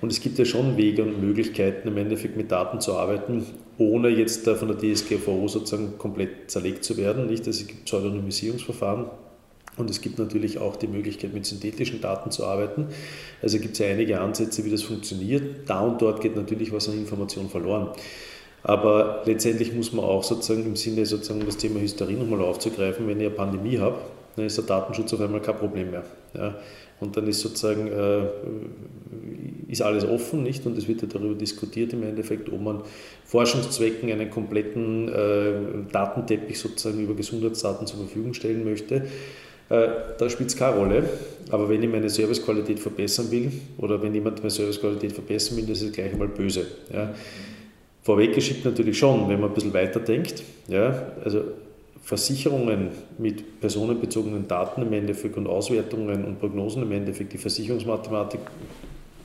Und 0.00 0.10
es 0.10 0.20
gibt 0.20 0.38
ja 0.38 0.46
schon 0.46 0.78
Wege 0.78 1.02
und 1.02 1.20
Möglichkeiten, 1.20 1.88
im 1.88 1.96
Endeffekt 1.98 2.36
mit 2.36 2.50
Daten 2.50 2.80
zu 2.80 2.94
arbeiten, 2.94 3.44
ohne 3.76 4.08
jetzt 4.08 4.48
von 4.48 4.68
der 4.68 4.78
DSGVO 4.78 5.46
sozusagen 5.48 5.98
komplett 5.98 6.50
zerlegt 6.50 6.84
zu 6.84 6.96
werden. 6.96 7.26
Nicht? 7.26 7.46
Also 7.46 7.60
es 7.62 7.66
gibt 7.66 7.84
Pseudonymisierungsverfahren 7.84 9.06
und 9.76 9.90
es 9.90 10.00
gibt 10.00 10.18
natürlich 10.18 10.58
auch 10.58 10.76
die 10.76 10.86
Möglichkeit, 10.86 11.34
mit 11.34 11.44
synthetischen 11.44 12.00
Daten 12.00 12.30
zu 12.30 12.46
arbeiten. 12.46 12.88
Also 13.42 13.58
gibt 13.58 13.74
es 13.74 13.78
ja 13.80 13.88
einige 13.88 14.20
Ansätze, 14.20 14.64
wie 14.64 14.70
das 14.70 14.82
funktioniert. 14.82 15.68
Da 15.68 15.80
und 15.80 16.00
dort 16.00 16.22
geht 16.22 16.36
natürlich 16.36 16.72
was 16.72 16.88
an 16.88 16.96
Information 16.96 17.50
verloren. 17.50 17.90
Aber 18.62 19.22
letztendlich 19.24 19.72
muss 19.72 19.92
man 19.92 20.04
auch 20.04 20.22
sozusagen 20.22 20.66
im 20.66 20.76
Sinne 20.76 21.06
sozusagen 21.06 21.44
das 21.44 21.56
Thema 21.56 21.80
Hysterie 21.80 22.16
nochmal 22.16 22.42
aufzugreifen, 22.42 23.06
wenn 23.08 23.18
ich 23.20 23.26
eine 23.26 23.34
Pandemie 23.34 23.78
habe, 23.78 23.96
dann 24.36 24.46
ist 24.46 24.58
der 24.58 24.64
Datenschutz 24.64 25.12
auf 25.14 25.20
einmal 25.20 25.40
kein 25.40 25.56
Problem 25.56 25.90
mehr. 25.90 26.04
Ja. 26.34 26.54
Und 27.00 27.16
dann 27.16 27.26
ist 27.26 27.40
sozusagen 27.40 27.88
äh, 27.88 28.26
ist 29.68 29.82
alles 29.82 30.04
offen, 30.04 30.42
nicht? 30.42 30.66
Und 30.66 30.76
es 30.76 30.86
wird 30.86 31.00
ja 31.02 31.08
darüber 31.08 31.34
diskutiert 31.34 31.92
im 31.94 32.02
Endeffekt, 32.02 32.52
ob 32.52 32.60
man 32.60 32.82
Forschungszwecken 33.24 34.10
einen 34.10 34.28
kompletten 34.28 35.08
äh, 35.08 35.52
Datenteppich 35.90 36.58
sozusagen 36.58 37.00
über 37.02 37.14
Gesundheitsdaten 37.14 37.86
zur 37.86 38.00
Verfügung 38.00 38.34
stellen 38.34 38.64
möchte. 38.64 39.06
Äh, 39.70 39.88
da 40.18 40.28
spielt 40.28 40.50
es 40.50 40.56
keine 40.56 40.76
Rolle. 40.76 41.08
Aber 41.50 41.68
wenn 41.68 41.82
ich 41.82 41.88
meine 41.88 42.10
Servicequalität 42.10 42.78
verbessern 42.78 43.30
will 43.30 43.50
oder 43.78 44.02
wenn 44.02 44.14
jemand 44.14 44.38
meine 44.38 44.50
Servicequalität 44.50 45.12
verbessern 45.12 45.56
will, 45.56 45.66
das 45.66 45.80
ist 45.80 45.94
gleich 45.94 46.12
einmal 46.12 46.28
böse. 46.28 46.66
Ja. 46.92 47.14
Vorweggeschickt 48.02 48.64
natürlich 48.64 48.98
schon, 48.98 49.28
wenn 49.28 49.40
man 49.40 49.50
ein 49.50 49.54
bisschen 49.54 49.74
weiter 49.74 50.00
denkt. 50.00 50.42
Ja, 50.68 51.12
also 51.24 51.44
Versicherungen 52.02 52.88
mit 53.18 53.60
personenbezogenen 53.60 54.48
Daten 54.48 54.82
im 54.82 54.92
Endeffekt 54.92 55.36
und 55.36 55.46
Auswertungen 55.46 56.24
und 56.24 56.40
Prognosen 56.40 56.82
im 56.82 56.92
Endeffekt, 56.92 57.32
die 57.32 57.38
Versicherungsmathematik 57.38 58.40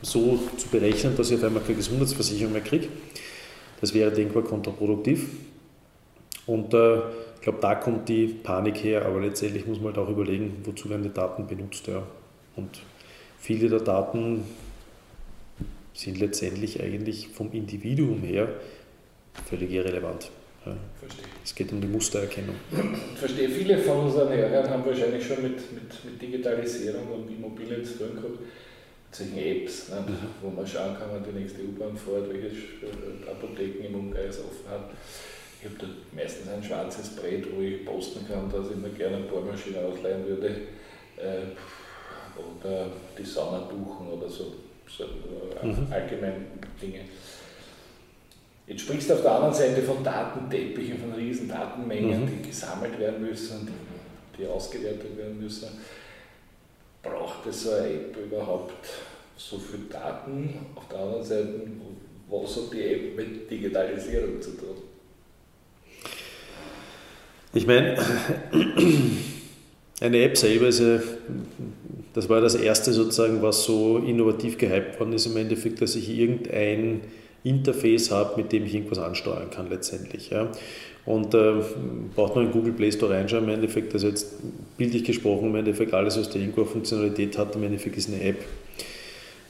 so 0.01 0.39
zu 0.57 0.67
berechnen, 0.67 1.15
dass 1.15 1.31
ich 1.31 1.37
auf 1.37 1.43
einmal 1.43 1.63
keine 1.63 1.77
Gesundheitsversicherung 1.77 2.53
mehr 2.53 2.61
kriege. 2.61 2.87
Das 3.81 3.93
wäre 3.93 4.11
denkbar 4.11 4.43
kontraproduktiv. 4.43 5.29
Und 6.45 6.73
äh, 6.73 6.97
ich 7.35 7.41
glaube, 7.41 7.59
da 7.61 7.75
kommt 7.75 8.07
die 8.09 8.27
Panik 8.27 8.83
her, 8.83 9.05
aber 9.05 9.21
letztendlich 9.21 9.65
muss 9.65 9.79
man 9.79 9.95
halt 9.95 9.97
auch 9.97 10.09
überlegen, 10.09 10.57
wozu 10.63 10.89
werden 10.89 11.03
die 11.03 11.13
Daten 11.13 11.47
benutzt. 11.47 11.87
Ja. 11.87 12.03
Und 12.55 12.81
viele 13.39 13.69
der 13.69 13.79
Daten 13.79 14.43
sind 15.95 16.19
letztendlich 16.19 16.81
eigentlich 16.81 17.29
vom 17.29 17.51
Individuum 17.53 18.21
her 18.21 18.49
völlig 19.49 19.71
irrelevant. 19.71 20.29
Ja. 20.65 20.75
Verstehe. 20.99 21.25
Es 21.43 21.55
geht 21.55 21.71
um 21.71 21.79
die 21.79 21.87
Mustererkennung. 21.87 22.55
Ich 22.71 23.19
verstehe, 23.19 23.49
viele 23.49 23.77
von 23.77 24.05
unseren 24.05 24.29
Hörern 24.29 24.69
haben 24.69 24.85
wahrscheinlich 24.85 25.25
schon 25.25 25.41
mit, 25.43 25.73
mit, 25.73 26.05
mit 26.05 26.21
Digitalisierung 26.21 27.07
und 27.07 27.29
Immobilien 27.29 27.83
zu 27.85 27.99
tun 27.99 28.15
gehabt, 28.15 28.39
solchen 29.11 29.37
Apps, 29.37 29.89
ne, 29.89 30.01
mhm. 30.01 30.17
wo 30.41 30.49
man 30.49 30.67
schauen 30.67 30.97
kann, 30.97 31.09
wann 31.11 31.23
die 31.23 31.39
nächste 31.39 31.61
U-Bahn 31.61 31.95
fährt, 31.95 32.27
welche 32.29 32.47
äh, 32.47 33.29
Apotheken 33.29 33.85
im 33.85 33.95
Umkreis 33.95 34.39
offen 34.39 34.69
hat. 34.69 34.89
Ich 35.61 35.69
habe 35.69 35.75
da 35.79 35.87
meistens 36.15 36.49
ein 36.49 36.63
schwarzes 36.63 37.15
Brett, 37.15 37.45
wo 37.55 37.61
ich 37.61 37.85
posten 37.85 38.27
kann, 38.27 38.51
dass 38.51 38.71
ich 38.71 38.77
mir 38.77 38.89
gerne 38.89 39.17
eine 39.17 39.25
Bohrmaschine 39.25 39.79
ausleihen 39.79 40.27
würde 40.27 40.47
äh, 41.17 41.45
oder 42.37 42.91
die 43.17 43.23
Sauna 43.23 43.59
buchen 43.59 44.07
oder 44.07 44.29
so 44.29 44.53
so 44.87 45.03
äh, 45.03 45.65
mhm. 45.65 45.87
allgemein 45.91 46.45
Dinge. 46.81 47.01
Jetzt 48.67 48.81
sprichst 48.81 49.09
du 49.09 49.13
auf 49.13 49.21
der 49.21 49.31
anderen 49.31 49.53
Seite 49.53 49.81
von 49.83 50.03
Datenteppichen, 50.03 50.97
von 50.97 51.13
riesen 51.13 51.47
Datenmengen, 51.47 52.21
mhm. 52.21 52.27
die 52.27 52.47
gesammelt 52.47 52.97
werden 52.99 53.21
müssen, 53.21 53.67
die, 53.67 54.41
die 54.41 54.47
ausgewertet 54.47 55.15
werden 55.17 55.39
müssen. 55.39 55.69
Braucht 57.03 57.45
es 57.45 57.63
so 57.63 57.71
eine 57.71 57.87
App 57.87 58.17
überhaupt 58.17 58.87
so 59.37 59.59
viel 59.59 59.81
Daten? 59.89 60.65
Auf 60.73 60.87
der 60.87 60.99
anderen 60.99 61.23
Seite, 61.23 61.61
was 62.27 62.55
hat 62.55 62.73
die 62.73 62.83
App 62.83 63.15
mit 63.15 63.51
Digitalisierung 63.51 64.41
zu 64.41 64.51
tun? 64.51 64.75
Ich 67.53 67.67
meine, 67.67 67.95
eine 70.01 70.23
App 70.23 70.35
selber 70.35 70.67
ist 70.67 70.79
ja 70.79 70.99
das 72.15 72.29
war 72.29 72.39
das 72.39 72.55
erste 72.55 72.93
sozusagen, 72.93 73.41
was 73.41 73.65
so 73.65 73.97
innovativ 73.97 74.57
gehypt 74.57 74.99
worden 74.99 75.11
ist 75.11 75.25
im 75.25 75.35
Endeffekt, 75.35 75.81
dass 75.81 75.97
ich 75.97 76.09
irgendein 76.09 77.01
Interface 77.43 78.09
habe, 78.09 78.41
mit 78.41 78.53
dem 78.53 78.65
ich 78.65 78.73
irgendwas 78.73 78.99
ansteuern 78.99 79.49
kann 79.51 79.69
letztendlich. 79.69 80.29
Ja. 80.29 80.49
Und 81.05 81.33
äh, 81.33 81.55
braucht 82.15 82.35
man 82.35 82.45
in 82.45 82.51
Google 82.53 82.71
Play 82.71 82.91
Store 82.91 83.13
reinschauen 83.13 83.43
im 83.43 83.49
Endeffekt, 83.49 83.93
also 83.93 84.07
jetzt 84.07 84.33
bildlich 84.77 85.03
gesprochen 85.03 85.49
im 85.49 85.55
Endeffekt 85.55 85.93
alles, 85.93 86.17
was 86.17 86.29
da 86.29 86.39
irgendwo 86.39 86.63
Funktionalität 86.63 87.37
hat, 87.37 87.53
im 87.55 87.63
Endeffekt 87.63 87.97
ist 87.97 88.09
eine 88.09 88.21
App. 88.21 88.37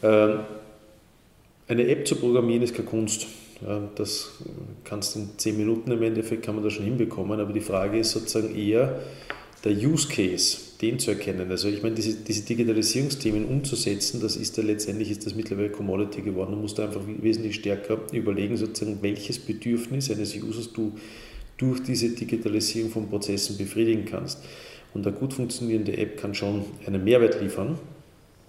Äh, 0.01 0.37
eine 1.67 1.87
App 1.87 2.07
zu 2.07 2.15
programmieren 2.15 2.63
ist 2.63 2.73
keine 2.73 2.87
Kunst. 2.87 3.27
Ja, 3.65 3.79
das 3.93 4.31
kannst 4.83 5.15
in 5.15 5.29
10 5.37 5.55
Minuten 5.55 5.91
im 5.91 6.01
Endeffekt, 6.01 6.43
kann 6.43 6.55
man 6.55 6.63
das 6.63 6.73
schon 6.73 6.83
hinbekommen, 6.83 7.39
aber 7.39 7.53
die 7.53 7.61
Frage 7.61 7.99
ist 7.99 8.11
sozusagen 8.11 8.55
eher 8.55 8.99
der 9.65 9.73
Use 9.73 10.07
Case 10.07 10.57
den 10.81 10.99
zu 10.99 11.11
erkennen. 11.11 11.49
Also 11.49 11.67
ich 11.69 11.81
meine, 11.81 11.95
diese, 11.95 12.15
diese 12.15 12.43
Digitalisierungsthemen 12.43 13.45
umzusetzen, 13.45 14.21
das 14.21 14.35
ist 14.35 14.55
ja 14.57 14.63
letztendlich 14.63 15.09
ist 15.09 15.25
das 15.25 15.35
mittlerweile 15.35 15.69
Commodity 15.69 16.21
geworden. 16.21 16.51
Du 16.51 16.57
musst 16.57 16.79
einfach 16.79 17.01
wesentlich 17.05 17.55
stärker 17.55 17.97
überlegen, 18.11 18.57
sozusagen, 18.57 18.99
welches 19.01 19.39
Bedürfnis 19.39 20.11
eines 20.11 20.35
Users 20.35 20.71
du 20.71 20.93
durch 21.57 21.81
diese 21.81 22.09
Digitalisierung 22.09 22.91
von 22.91 23.09
Prozessen 23.09 23.57
befriedigen 23.57 24.05
kannst. 24.05 24.39
Und 24.93 25.07
eine 25.07 25.15
gut 25.15 25.33
funktionierende 25.33 25.97
App 25.97 26.17
kann 26.17 26.35
schon 26.35 26.65
einen 26.85 27.03
Mehrwert 27.03 27.41
liefern, 27.41 27.79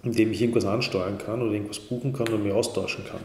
indem 0.03 0.31
ich 0.31 0.41
irgendwas 0.41 0.65
ansteuern 0.65 1.17
kann 1.17 1.41
oder 1.41 1.53
irgendwas 1.53 1.79
buchen 1.79 2.13
kann 2.13 2.27
und 2.27 2.43
mir 2.43 2.55
austauschen 2.55 3.03
kann. 3.05 3.21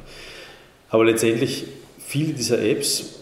Aber 0.88 1.04
letztendlich, 1.04 1.64
viele 1.98 2.32
dieser 2.32 2.62
Apps, 2.62 3.20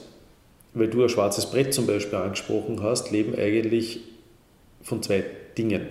weil 0.74 0.88
du 0.88 1.02
ein 1.02 1.08
schwarzes 1.08 1.50
Brett 1.50 1.74
zum 1.74 1.86
Beispiel 1.86 2.18
angesprochen 2.18 2.82
hast, 2.82 3.10
leben 3.10 3.34
eigentlich 3.34 4.00
von 4.82 5.02
zwei 5.02 5.24
Dingen. 5.56 5.86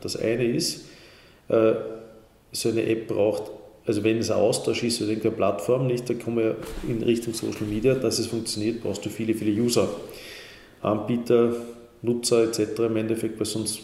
Das 0.00 0.16
eine 0.16 0.44
ist, 0.44 0.86
äh, 1.48 1.74
so 2.52 2.68
eine 2.68 2.84
App 2.84 3.08
braucht, 3.08 3.50
also 3.86 4.04
wenn 4.04 4.18
es 4.18 4.30
ein 4.30 4.38
Austausch 4.38 4.82
ist 4.82 5.00
oder 5.00 5.10
irgendeine 5.10 5.36
Plattform, 5.36 5.86
nicht, 5.86 6.08
da 6.08 6.14
kommen 6.14 6.38
wir 6.38 6.56
in 6.88 7.02
Richtung 7.02 7.34
Social 7.34 7.66
Media, 7.66 7.94
dass 7.94 8.18
es 8.18 8.26
funktioniert, 8.26 8.82
brauchst 8.82 9.04
du 9.04 9.10
viele, 9.10 9.34
viele 9.34 9.60
User, 9.60 9.88
Anbieter, 10.82 11.54
Nutzer 12.02 12.44
etc. 12.44 12.80
im 12.80 12.96
Endeffekt, 12.96 13.38
weil 13.38 13.46
sonst 13.46 13.80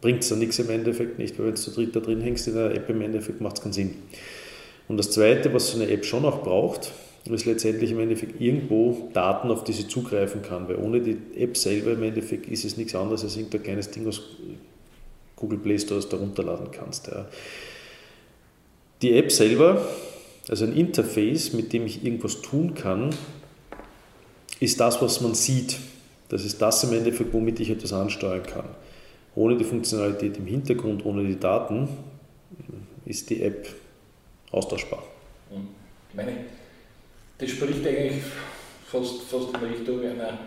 bringt 0.00 0.22
es 0.22 0.30
ja 0.30 0.36
nichts 0.36 0.58
im 0.58 0.70
Endeffekt 0.70 1.18
nicht, 1.18 1.38
weil 1.38 1.46
wenn 1.46 1.54
du 1.54 1.60
zu 1.60 1.70
dritt 1.72 1.96
da 1.96 2.00
drin 2.00 2.20
hängst 2.20 2.46
in 2.48 2.56
einer 2.56 2.74
App 2.74 2.88
im 2.88 3.00
Endeffekt 3.02 3.40
macht 3.40 3.56
es 3.56 3.62
keinen 3.62 3.72
Sinn. 3.72 3.94
Und 4.86 4.96
das 4.96 5.10
Zweite, 5.10 5.52
was 5.52 5.72
so 5.72 5.80
eine 5.80 5.90
App 5.90 6.04
schon 6.04 6.24
auch 6.24 6.42
braucht, 6.42 6.92
ist 7.34 7.46
letztendlich 7.46 7.90
im 7.90 8.00
Endeffekt 8.00 8.40
irgendwo 8.40 9.10
Daten, 9.12 9.50
auf 9.50 9.64
die 9.64 9.72
sie 9.72 9.88
zugreifen 9.88 10.42
kann, 10.42 10.68
weil 10.68 10.76
ohne 10.76 11.00
die 11.00 11.16
App 11.36 11.56
selber 11.56 11.92
im 11.92 12.02
Endeffekt 12.02 12.48
ist 12.48 12.64
es 12.64 12.76
nichts 12.76 12.94
anderes 12.94 13.24
als 13.24 13.36
irgendein 13.36 13.62
kleines 13.62 13.90
Ding 13.90 14.06
aus 14.06 14.22
Google 15.36 15.58
Play 15.58 15.78
Stores 15.78 16.08
da 16.08 16.16
runterladen 16.16 16.70
kannst. 16.70 17.08
Ja. 17.08 17.26
Die 19.02 19.12
App 19.12 19.30
selber, 19.30 19.86
also 20.48 20.64
ein 20.64 20.74
Interface, 20.74 21.52
mit 21.52 21.72
dem 21.72 21.86
ich 21.86 22.04
irgendwas 22.04 22.42
tun 22.42 22.74
kann, 22.74 23.10
ist 24.60 24.80
das, 24.80 25.00
was 25.00 25.20
man 25.20 25.34
sieht. 25.34 25.78
Das 26.28 26.44
ist 26.44 26.60
das 26.60 26.82
im 26.84 26.92
Endeffekt, 26.92 27.32
womit 27.32 27.60
ich 27.60 27.70
etwas 27.70 27.92
ansteuern 27.92 28.42
kann. 28.42 28.66
Ohne 29.34 29.56
die 29.56 29.64
Funktionalität 29.64 30.36
im 30.36 30.46
Hintergrund, 30.46 31.04
ohne 31.04 31.24
die 31.24 31.38
Daten, 31.38 31.88
ist 33.04 33.30
die 33.30 33.42
App 33.42 33.68
austauschbar. 34.50 35.02
Ich 36.10 36.16
meine, 36.16 36.32
das 37.38 37.50
spricht 37.50 37.86
eigentlich 37.86 38.22
fast, 38.86 39.22
fast 39.22 39.48
in 39.54 39.68
Richtung 39.70 40.00
einer, 40.00 40.38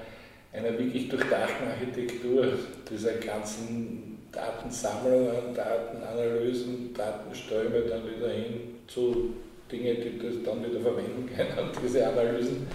einer 0.53 0.77
wirklich 0.77 1.07
durchdachten 1.09 1.67
Architektur 1.67 2.53
dieser 2.89 3.13
ganzen 3.13 4.19
Datensammlungen, 4.31 5.53
Datenanalysen, 5.55 6.93
Datenströme 6.93 7.81
dann 7.81 8.03
wieder 8.05 8.29
hin 8.29 8.75
zu 8.87 9.33
Dingen, 9.71 9.97
die 10.01 10.19
das 10.19 10.43
dann 10.43 10.63
wieder 10.65 10.81
verwenden 10.81 11.29
können, 11.33 11.69
diese 11.83 12.07
Analysen. 12.07 12.67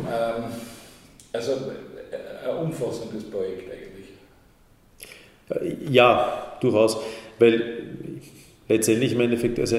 Ähm, 0.00 0.44
also 1.32 1.52
äh, 1.52 2.48
ein 2.48 2.56
umfassendes 2.56 3.24
Projekt 3.24 3.68
eigentlich. 3.70 4.08
Ja, 5.90 6.56
durchaus, 6.60 6.98
weil 7.38 7.86
letztendlich 8.68 9.12
im 9.12 9.20
Endeffekt, 9.20 9.58
also 9.58 9.78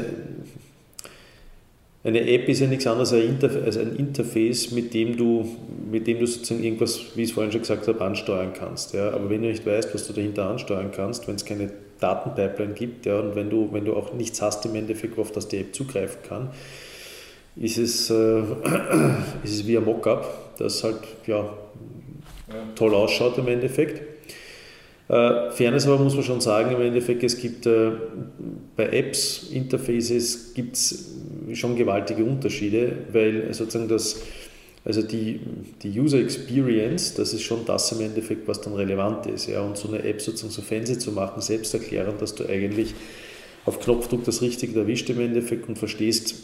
eine 2.03 2.21
App 2.21 2.47
ist 2.47 2.61
ja 2.61 2.67
nichts 2.67 2.87
anderes 2.87 3.11
als 3.11 3.77
ein 3.77 3.95
Interface, 3.97 4.71
mit 4.71 4.93
dem 4.93 5.17
du, 5.17 5.57
mit 5.91 6.07
dem 6.07 6.19
du 6.19 6.27
sozusagen 6.27 6.63
irgendwas, 6.63 7.01
wie 7.15 7.23
ich 7.23 7.29
es 7.29 7.33
vorhin 7.33 7.51
schon 7.51 7.61
gesagt 7.61 7.87
habe, 7.87 8.01
ansteuern 8.01 8.53
kannst. 8.53 8.93
Ja. 8.93 9.11
Aber 9.11 9.29
wenn 9.29 9.41
du 9.41 9.49
nicht 9.49 9.65
weißt, 9.65 9.93
was 9.93 10.07
du 10.07 10.13
dahinter 10.13 10.49
ansteuern 10.49 10.91
kannst, 10.95 11.27
wenn 11.27 11.35
es 11.35 11.43
keine 11.43 11.71
Datenpipeline 11.99 12.73
gibt 12.73 13.05
ja, 13.05 13.19
und 13.19 13.35
wenn 13.35 13.49
du, 13.49 13.69
wenn 13.73 13.83
du 13.83 13.95
auch 13.95 14.13
nichts 14.13 14.41
hast 14.41 14.65
im 14.65 14.75
Endeffekt, 14.75 15.19
auf 15.19 15.33
das 15.33 15.49
die 15.49 15.57
App 15.57 15.75
zugreifen 15.75 16.21
kann, 16.27 16.49
ist 17.57 17.77
es, 17.77 18.09
äh, 18.09 18.39
ist 19.43 19.53
es 19.53 19.67
wie 19.67 19.77
ein 19.77 19.83
Mockup, 19.83 20.57
das 20.57 20.81
halt 20.83 20.99
ja, 21.27 21.51
toll 22.75 22.93
ausschaut 22.93 23.37
im 23.37 23.49
Endeffekt. 23.49 24.01
Äh, 25.09 25.49
Fairness 25.49 25.87
aber 25.87 25.97
muss 25.97 26.13
man 26.13 26.23
schon 26.23 26.39
sagen, 26.39 26.71
im 26.71 26.81
Endeffekt, 26.81 27.23
es 27.23 27.37
gibt 27.37 27.65
äh, 27.65 27.91
bei 28.75 28.89
Apps, 28.89 29.49
Interfaces, 29.51 30.53
gibt 30.53 30.75
es 30.75 31.15
schon 31.53 31.75
gewaltige 31.75 32.23
Unterschiede, 32.23 32.91
weil 33.11 33.51
sozusagen 33.51 33.87
das, 33.87 34.21
also 34.85 35.01
die, 35.01 35.39
die 35.81 35.99
User 35.99 36.19
Experience, 36.19 37.15
das 37.15 37.33
ist 37.33 37.41
schon 37.41 37.65
das 37.65 37.91
im 37.91 38.01
Endeffekt, 38.01 38.47
was 38.47 38.61
dann 38.61 38.75
relevant 38.75 39.25
ist. 39.25 39.47
Ja? 39.47 39.61
Und 39.61 39.77
so 39.77 39.87
eine 39.87 40.03
App 40.03 40.21
sozusagen 40.21 40.53
so 40.53 40.61
fancy 40.61 40.99
zu 40.99 41.11
machen, 41.11 41.41
selbst 41.41 41.73
erklären, 41.73 42.13
dass 42.19 42.35
du 42.35 42.47
eigentlich 42.47 42.93
auf 43.65 43.79
Knopfdruck 43.79 44.23
das 44.25 44.43
Richtige 44.43 44.79
erwischt 44.79 45.09
im 45.09 45.19
Endeffekt 45.19 45.67
und 45.67 45.79
verstehst, 45.79 46.35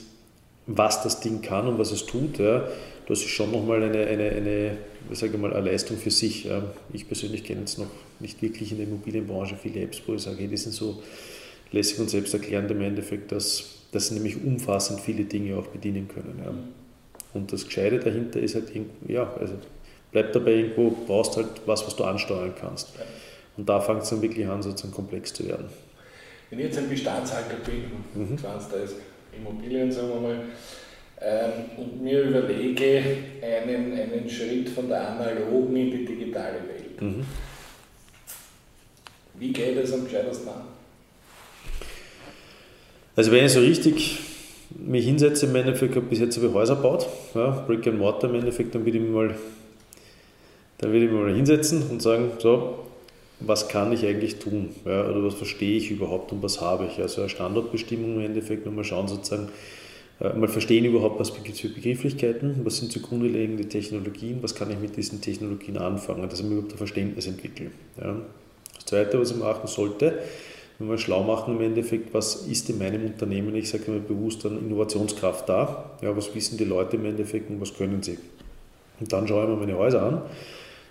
was 0.65 1.03
das 1.03 1.19
Ding 1.19 1.43
kann 1.43 1.67
und 1.67 1.77
was 1.77 1.91
es 1.91 2.07
tut, 2.07 2.39
ja? 2.39 2.67
Das 3.07 3.19
ist 3.19 3.29
schon 3.29 3.51
nochmal 3.51 3.83
eine, 3.83 4.05
eine, 4.05 4.29
eine, 4.31 4.77
sage 5.11 5.37
mal, 5.37 5.53
eine 5.53 5.69
Leistung 5.69 5.97
für 5.97 6.11
sich. 6.11 6.49
Ich 6.93 7.07
persönlich 7.07 7.43
kenne 7.43 7.61
jetzt 7.61 7.77
noch 7.77 7.87
nicht 8.19 8.41
wirklich 8.41 8.71
in 8.71 8.77
der 8.77 8.87
Immobilienbranche 8.87 9.55
viele 9.61 9.81
Apps, 9.81 10.01
wo 10.05 10.13
ich 10.13 10.21
sage, 10.21 10.37
hey, 10.39 10.47
die 10.47 10.57
sind 10.57 10.73
so 10.73 11.01
lässig 11.71 11.99
und 11.99 12.09
selbsterklärend 12.09 12.71
im 12.71 12.81
Endeffekt, 12.81 13.31
dass, 13.31 13.81
dass 13.91 14.07
sie 14.07 14.15
nämlich 14.15 14.43
umfassend 14.43 15.01
viele 15.01 15.25
Dinge 15.25 15.57
auch 15.57 15.67
bedienen 15.67 16.07
können. 16.07 16.41
Ja. 16.43 16.53
Und 17.33 17.51
das 17.51 17.65
Gescheite 17.65 17.99
dahinter 17.99 18.39
ist 18.39 18.55
halt, 18.55 18.71
ja, 19.07 19.31
also 19.39 19.55
bleibt 20.11 20.35
dabei 20.35 20.53
irgendwo, 20.53 20.91
brauchst 21.05 21.35
halt 21.35 21.47
was, 21.65 21.85
was 21.85 21.95
du 21.95 22.05
ansteuern 22.05 22.53
kannst. 22.59 22.93
Und 23.57 23.67
da 23.67 23.79
fängt 23.81 24.03
es 24.03 24.09
dann 24.09 24.21
wirklich 24.21 24.47
an, 24.47 24.61
sozusagen 24.61 24.93
komplex 24.93 25.33
zu 25.33 25.45
werden. 25.47 25.65
Wenn 26.49 26.59
ich 26.59 26.65
jetzt 26.65 26.77
ein 26.77 26.89
Bestandshalter 26.89 27.57
bin, 27.65 28.29
mhm. 28.29 28.37
20 28.37 28.95
Immobilien, 29.37 29.91
sagen 29.91 30.09
wir 30.09 30.21
mal, 30.21 30.39
ähm, 31.25 31.51
und 31.77 32.03
mir 32.03 32.21
überlege, 32.21 33.01
einen, 33.41 33.93
einen 33.93 34.29
Schritt 34.29 34.69
von 34.69 34.87
der 34.87 35.09
analogen 35.09 35.75
in 35.75 35.91
die 35.91 36.05
digitale 36.05 36.59
Welt. 36.67 37.01
Mhm. 37.01 37.25
Wie 39.33 39.51
geht 39.51 39.75
es 39.75 39.91
am 39.91 40.05
gescheitesten 40.05 40.49
an? 40.49 40.61
Also 43.15 43.31
wenn 43.31 43.45
ich 43.45 43.53
so 43.53 43.59
richtig 43.59 44.19
mich 44.69 45.05
hinsetze, 45.05 45.47
im 45.47 45.55
Endeffekt 45.55 45.95
habe 45.95 46.05
bis 46.05 46.19
jetzt 46.19 46.37
habe 46.37 46.47
ich 46.47 46.53
Häuser 46.53 46.75
gebaut, 46.75 47.07
ja, 47.33 47.49
Brick 47.65 47.87
and 47.87 47.97
Mortar 47.97 48.29
im 48.29 48.35
Endeffekt, 48.35 48.75
dann 48.75 48.85
würde 48.85 48.97
ich 48.97 49.03
mich 49.03 49.13
mal, 49.13 49.35
dann 50.77 50.91
würde 50.91 51.05
ich 51.05 51.11
mich 51.11 51.19
mal 51.19 51.33
hinsetzen 51.33 51.89
und 51.89 52.01
sagen, 52.01 52.31
so, 52.39 52.85
was 53.39 53.67
kann 53.67 53.91
ich 53.91 54.05
eigentlich 54.05 54.37
tun? 54.37 54.75
Ja, 54.85 55.07
oder 55.07 55.23
was 55.23 55.33
verstehe 55.33 55.77
ich 55.77 55.91
überhaupt 55.91 56.31
und 56.31 56.43
was 56.43 56.61
habe 56.61 56.85
ich? 56.85 57.01
Also 57.01 57.21
eine 57.21 57.29
Standortbestimmung 57.29 58.15
im 58.15 58.21
Endeffekt, 58.21 58.65
wenn 58.65 58.75
wir 58.75 58.83
schauen 58.83 59.07
sozusagen, 59.07 59.49
mal 60.19 60.47
verstehen 60.47 60.85
überhaupt, 60.85 61.19
was 61.19 61.33
gibt 61.33 61.49
es 61.49 61.59
für 61.59 61.69
Begrifflichkeiten, 61.69 62.61
was 62.63 62.77
sind 62.77 62.91
zugrunde 62.91 63.27
liegende 63.27 63.67
Technologien, 63.67 64.37
was 64.41 64.55
kann 64.55 64.71
ich 64.71 64.79
mit 64.79 64.95
diesen 64.95 65.21
Technologien 65.21 65.77
anfangen, 65.77 66.29
dass 66.29 66.39
ich 66.39 66.45
mir 66.45 66.53
überhaupt 66.53 66.73
ein 66.73 66.77
Verständnis 66.77 67.27
entwickle. 67.27 67.71
Ja. 67.99 68.15
Das 68.75 68.85
Zweite, 68.85 69.19
was 69.19 69.31
ich 69.31 69.37
machen 69.37 69.67
sollte, 69.67 70.19
wenn 70.79 70.89
wir 70.89 70.97
schlau 70.97 71.23
machen 71.23 71.55
im 71.55 71.61
Endeffekt, 71.61 72.13
was 72.13 72.47
ist 72.47 72.69
in 72.69 72.77
meinem 72.77 73.05
Unternehmen, 73.05 73.55
ich 73.55 73.69
sage 73.69 73.85
immer 73.87 73.99
bewusst, 73.99 74.45
an 74.45 74.57
Innovationskraft 74.57 75.47
da, 75.49 75.91
ja, 76.01 76.15
was 76.15 76.33
wissen 76.35 76.57
die 76.57 76.65
Leute 76.65 76.97
im 76.97 77.05
Endeffekt 77.05 77.49
und 77.49 77.61
was 77.61 77.73
können 77.73 78.03
sie. 78.03 78.17
Und 78.99 79.11
dann 79.11 79.27
schaue 79.27 79.43
ich 79.43 79.49
mir 79.49 79.55
meine 79.55 79.77
Häuser 79.77 80.01
an, 80.01 80.21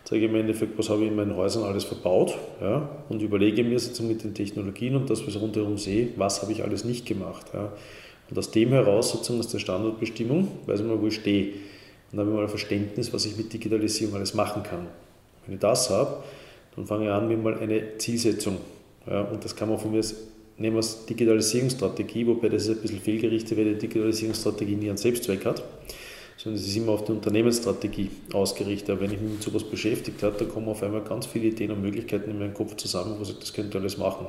zeige 0.04 0.26
im 0.26 0.34
Endeffekt, 0.34 0.78
was 0.78 0.90
habe 0.90 1.02
ich 1.02 1.08
in 1.08 1.16
meinen 1.16 1.36
Häusern 1.36 1.64
alles 1.64 1.84
verbaut 1.84 2.36
ja, 2.60 2.88
und 3.08 3.22
überlege 3.22 3.64
mir 3.64 3.78
sozusagen 3.78 4.08
mit 4.08 4.22
den 4.22 4.34
Technologien 4.34 4.96
und 4.96 5.08
das, 5.08 5.26
was 5.26 5.34
ich 5.34 5.40
rundherum 5.40 5.78
sehe, 5.78 6.08
was 6.16 6.42
habe 6.42 6.52
ich 6.52 6.62
alles 6.62 6.84
nicht 6.84 7.06
gemacht. 7.06 7.46
Ja. 7.54 7.72
Und 8.30 8.38
aus 8.38 8.50
dem 8.50 8.70
heraus, 8.70 9.10
sozusagen 9.10 9.40
aus 9.40 9.48
der 9.48 9.58
Standardbestimmung, 9.58 10.48
weiß 10.66 10.80
ich 10.80 10.86
mal, 10.86 11.00
wo 11.00 11.06
ich 11.06 11.16
stehe. 11.16 11.52
Und 12.10 12.18
dann 12.18 12.20
habe 12.20 12.30
ich 12.30 12.36
mal 12.36 12.42
ein 12.42 12.48
Verständnis, 12.48 13.12
was 13.12 13.26
ich 13.26 13.36
mit 13.36 13.52
Digitalisierung 13.52 14.14
alles 14.14 14.34
machen 14.34 14.62
kann. 14.62 14.86
Wenn 15.44 15.54
ich 15.54 15.60
das 15.60 15.90
habe, 15.90 16.22
dann 16.74 16.86
fange 16.86 17.04
ich 17.04 17.10
an 17.10 17.28
mit 17.28 17.42
mal 17.42 17.58
eine 17.58 17.98
Zielsetzung. 17.98 18.58
Ja, 19.06 19.22
und 19.22 19.44
das 19.44 19.54
kann 19.54 19.68
man 19.68 19.78
von 19.78 19.90
mir 19.90 20.02
nehmen 20.56 20.76
als 20.76 21.04
Digitalisierungsstrategie, 21.06 22.26
wobei 22.26 22.48
das 22.48 22.62
ist 22.62 22.76
ein 22.76 22.82
bisschen 22.82 23.00
fehlgerichtet, 23.00 23.58
weil 23.58 23.64
die 23.74 23.78
Digitalisierungsstrategie 23.78 24.76
nie 24.76 24.88
einen 24.88 24.96
Selbstzweck 24.96 25.44
hat, 25.44 25.62
sondern 26.36 26.60
es 26.60 26.66
ist 26.66 26.76
immer 26.76 26.92
auf 26.92 27.04
die 27.04 27.12
Unternehmensstrategie 27.12 28.10
ausgerichtet. 28.32 28.90
Aber 28.90 29.00
wenn 29.02 29.12
ich 29.12 29.20
mich 29.20 29.32
mit 29.32 29.42
sowas 29.42 29.64
beschäftigt 29.64 30.22
habe, 30.22 30.36
da 30.38 30.44
kommen 30.44 30.68
auf 30.68 30.82
einmal 30.82 31.02
ganz 31.02 31.26
viele 31.26 31.46
Ideen 31.46 31.72
und 31.72 31.82
Möglichkeiten 31.82 32.30
in 32.30 32.38
meinem 32.38 32.54
Kopf 32.54 32.76
zusammen, 32.76 33.16
wo 33.18 33.22
ich 33.22 33.38
das 33.38 33.52
könnte 33.52 33.78
alles 33.78 33.98
machen. 33.98 34.26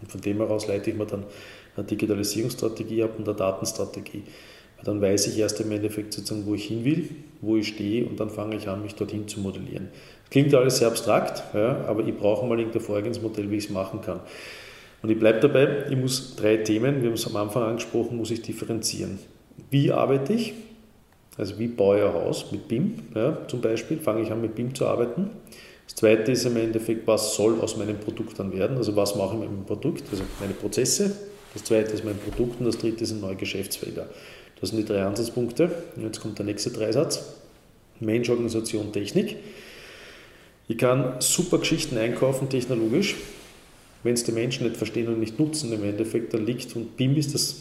Und 0.00 0.10
von 0.10 0.20
dem 0.20 0.38
heraus 0.38 0.66
leite 0.66 0.90
ich 0.90 0.96
mir 0.96 1.06
dann 1.06 1.24
eine 1.76 1.86
Digitalisierungsstrategie 1.86 3.02
ab 3.02 3.12
und 3.18 3.28
eine 3.28 3.36
Datenstrategie. 3.36 4.22
Dann 4.84 5.00
weiß 5.00 5.26
ich 5.26 5.38
erst 5.38 5.60
im 5.60 5.70
Endeffekt 5.72 6.14
sozusagen, 6.14 6.46
wo 6.46 6.54
ich 6.54 6.64
hin 6.64 6.84
will, 6.84 7.08
wo 7.40 7.56
ich 7.56 7.68
stehe 7.68 8.06
und 8.06 8.18
dann 8.18 8.30
fange 8.30 8.56
ich 8.56 8.68
an, 8.68 8.82
mich 8.82 8.94
dorthin 8.94 9.28
zu 9.28 9.40
modellieren. 9.40 9.88
Klingt 10.30 10.54
alles 10.54 10.78
sehr 10.78 10.88
abstrakt, 10.88 11.42
ja, 11.54 11.84
aber 11.86 12.06
ich 12.06 12.16
brauche 12.16 12.46
mal 12.46 12.58
irgendein 12.58 12.82
Vorgehensmodell, 12.82 13.50
wie 13.50 13.56
ich 13.56 13.64
es 13.64 13.70
machen 13.70 14.00
kann. 14.00 14.20
Und 15.02 15.10
ich 15.10 15.18
bleibe 15.18 15.40
dabei, 15.40 15.86
ich 15.90 15.96
muss 15.96 16.36
drei 16.36 16.58
Themen, 16.58 17.02
wir 17.02 17.08
haben 17.08 17.14
es 17.14 17.26
am 17.26 17.36
Anfang 17.36 17.62
angesprochen, 17.64 18.16
muss 18.16 18.30
ich 18.30 18.42
differenzieren. 18.42 19.18
Wie 19.70 19.92
arbeite 19.92 20.32
ich? 20.32 20.54
Also 21.36 21.58
wie 21.58 21.68
baue 21.68 21.98
ich 21.98 22.04
ein 22.04 22.12
Haus 22.12 22.52
mit 22.52 22.68
BIM 22.68 22.94
ja, 23.14 23.46
zum 23.46 23.60
Beispiel, 23.60 23.98
fange 23.98 24.22
ich 24.22 24.30
an 24.30 24.40
mit 24.40 24.54
BIM 24.54 24.74
zu 24.74 24.86
arbeiten. 24.86 25.30
Das 25.86 25.96
zweite 25.96 26.32
ist 26.32 26.44
im 26.44 26.56
Endeffekt, 26.56 27.06
was 27.06 27.34
soll 27.34 27.60
aus 27.60 27.76
meinem 27.76 27.98
Produkt 27.98 28.38
dann 28.38 28.52
werden, 28.52 28.76
also 28.76 28.94
was 28.94 29.16
mache 29.16 29.34
ich 29.34 29.40
mit 29.40 29.50
meinem 29.50 29.64
Produkt, 29.64 30.04
also 30.10 30.22
meine 30.38 30.52
Prozesse. 30.52 31.16
Das 31.54 31.64
zweite 31.64 31.92
ist 31.92 32.04
mein 32.04 32.18
Produkt 32.18 32.60
und 32.60 32.66
das 32.66 32.78
dritte 32.78 33.04
sind 33.04 33.20
neue 33.20 33.36
Geschäftsfelder. 33.36 34.08
Das 34.60 34.70
sind 34.70 34.78
die 34.78 34.84
drei 34.84 35.02
Ansatzpunkte. 35.02 35.70
Und 35.96 36.04
jetzt 36.04 36.20
kommt 36.20 36.38
der 36.38 36.46
nächste 36.46 36.70
Dreisatz. 36.70 37.24
Mensch, 37.98 38.28
Organisation, 38.30 38.92
Technik. 38.92 39.36
Ich 40.68 40.78
kann 40.78 41.16
super 41.20 41.58
Geschichten 41.58 41.98
einkaufen, 41.98 42.48
technologisch. 42.48 43.16
Wenn 44.02 44.14
es 44.14 44.24
die 44.24 44.32
Menschen 44.32 44.64
nicht 44.64 44.76
verstehen 44.76 45.08
und 45.08 45.18
nicht 45.18 45.38
nutzen, 45.38 45.72
im 45.72 45.84
Endeffekt, 45.84 46.32
dann 46.32 46.46
liegt, 46.46 46.74
und 46.76 46.96
BIM 46.96 47.16
ist 47.16 47.34
das 47.34 47.56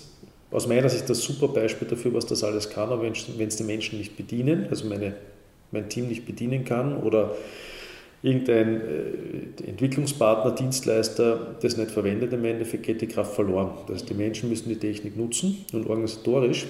aus 0.51 0.67
meiner 0.67 0.89
Sicht 0.89 1.09
das 1.09 1.21
super 1.21 1.49
Beispiel 1.49 1.87
dafür, 1.87 2.13
was 2.13 2.25
das 2.25 2.43
alles 2.43 2.69
kann, 2.69 2.89
aber 2.89 3.03
wenn 3.03 3.47
es 3.47 3.55
die 3.55 3.63
Menschen 3.63 3.99
nicht 3.99 4.15
bedienen, 4.15 4.67
also 4.69 4.87
meine, 4.87 5.15
mein 5.71 5.89
Team 5.89 6.07
nicht 6.07 6.25
bedienen 6.25 6.65
kann 6.65 6.97
oder 7.03 7.35
irgendein 8.21 8.81
äh, 8.81 9.69
Entwicklungspartner, 9.69 10.51
Dienstleister 10.51 11.55
das 11.61 11.77
nicht 11.77 11.91
verwendet, 11.91 12.33
im 12.33 12.43
Endeffekt 12.43 12.83
geht 12.83 13.01
die 13.01 13.07
Kraft 13.07 13.33
verloren. 13.33 13.71
Das 13.87 13.97
heißt, 13.97 14.09
die 14.09 14.13
Menschen 14.13 14.49
müssen 14.49 14.69
die 14.69 14.75
Technik 14.75 15.17
nutzen 15.17 15.65
und 15.73 15.87
organisatorisch 15.89 16.67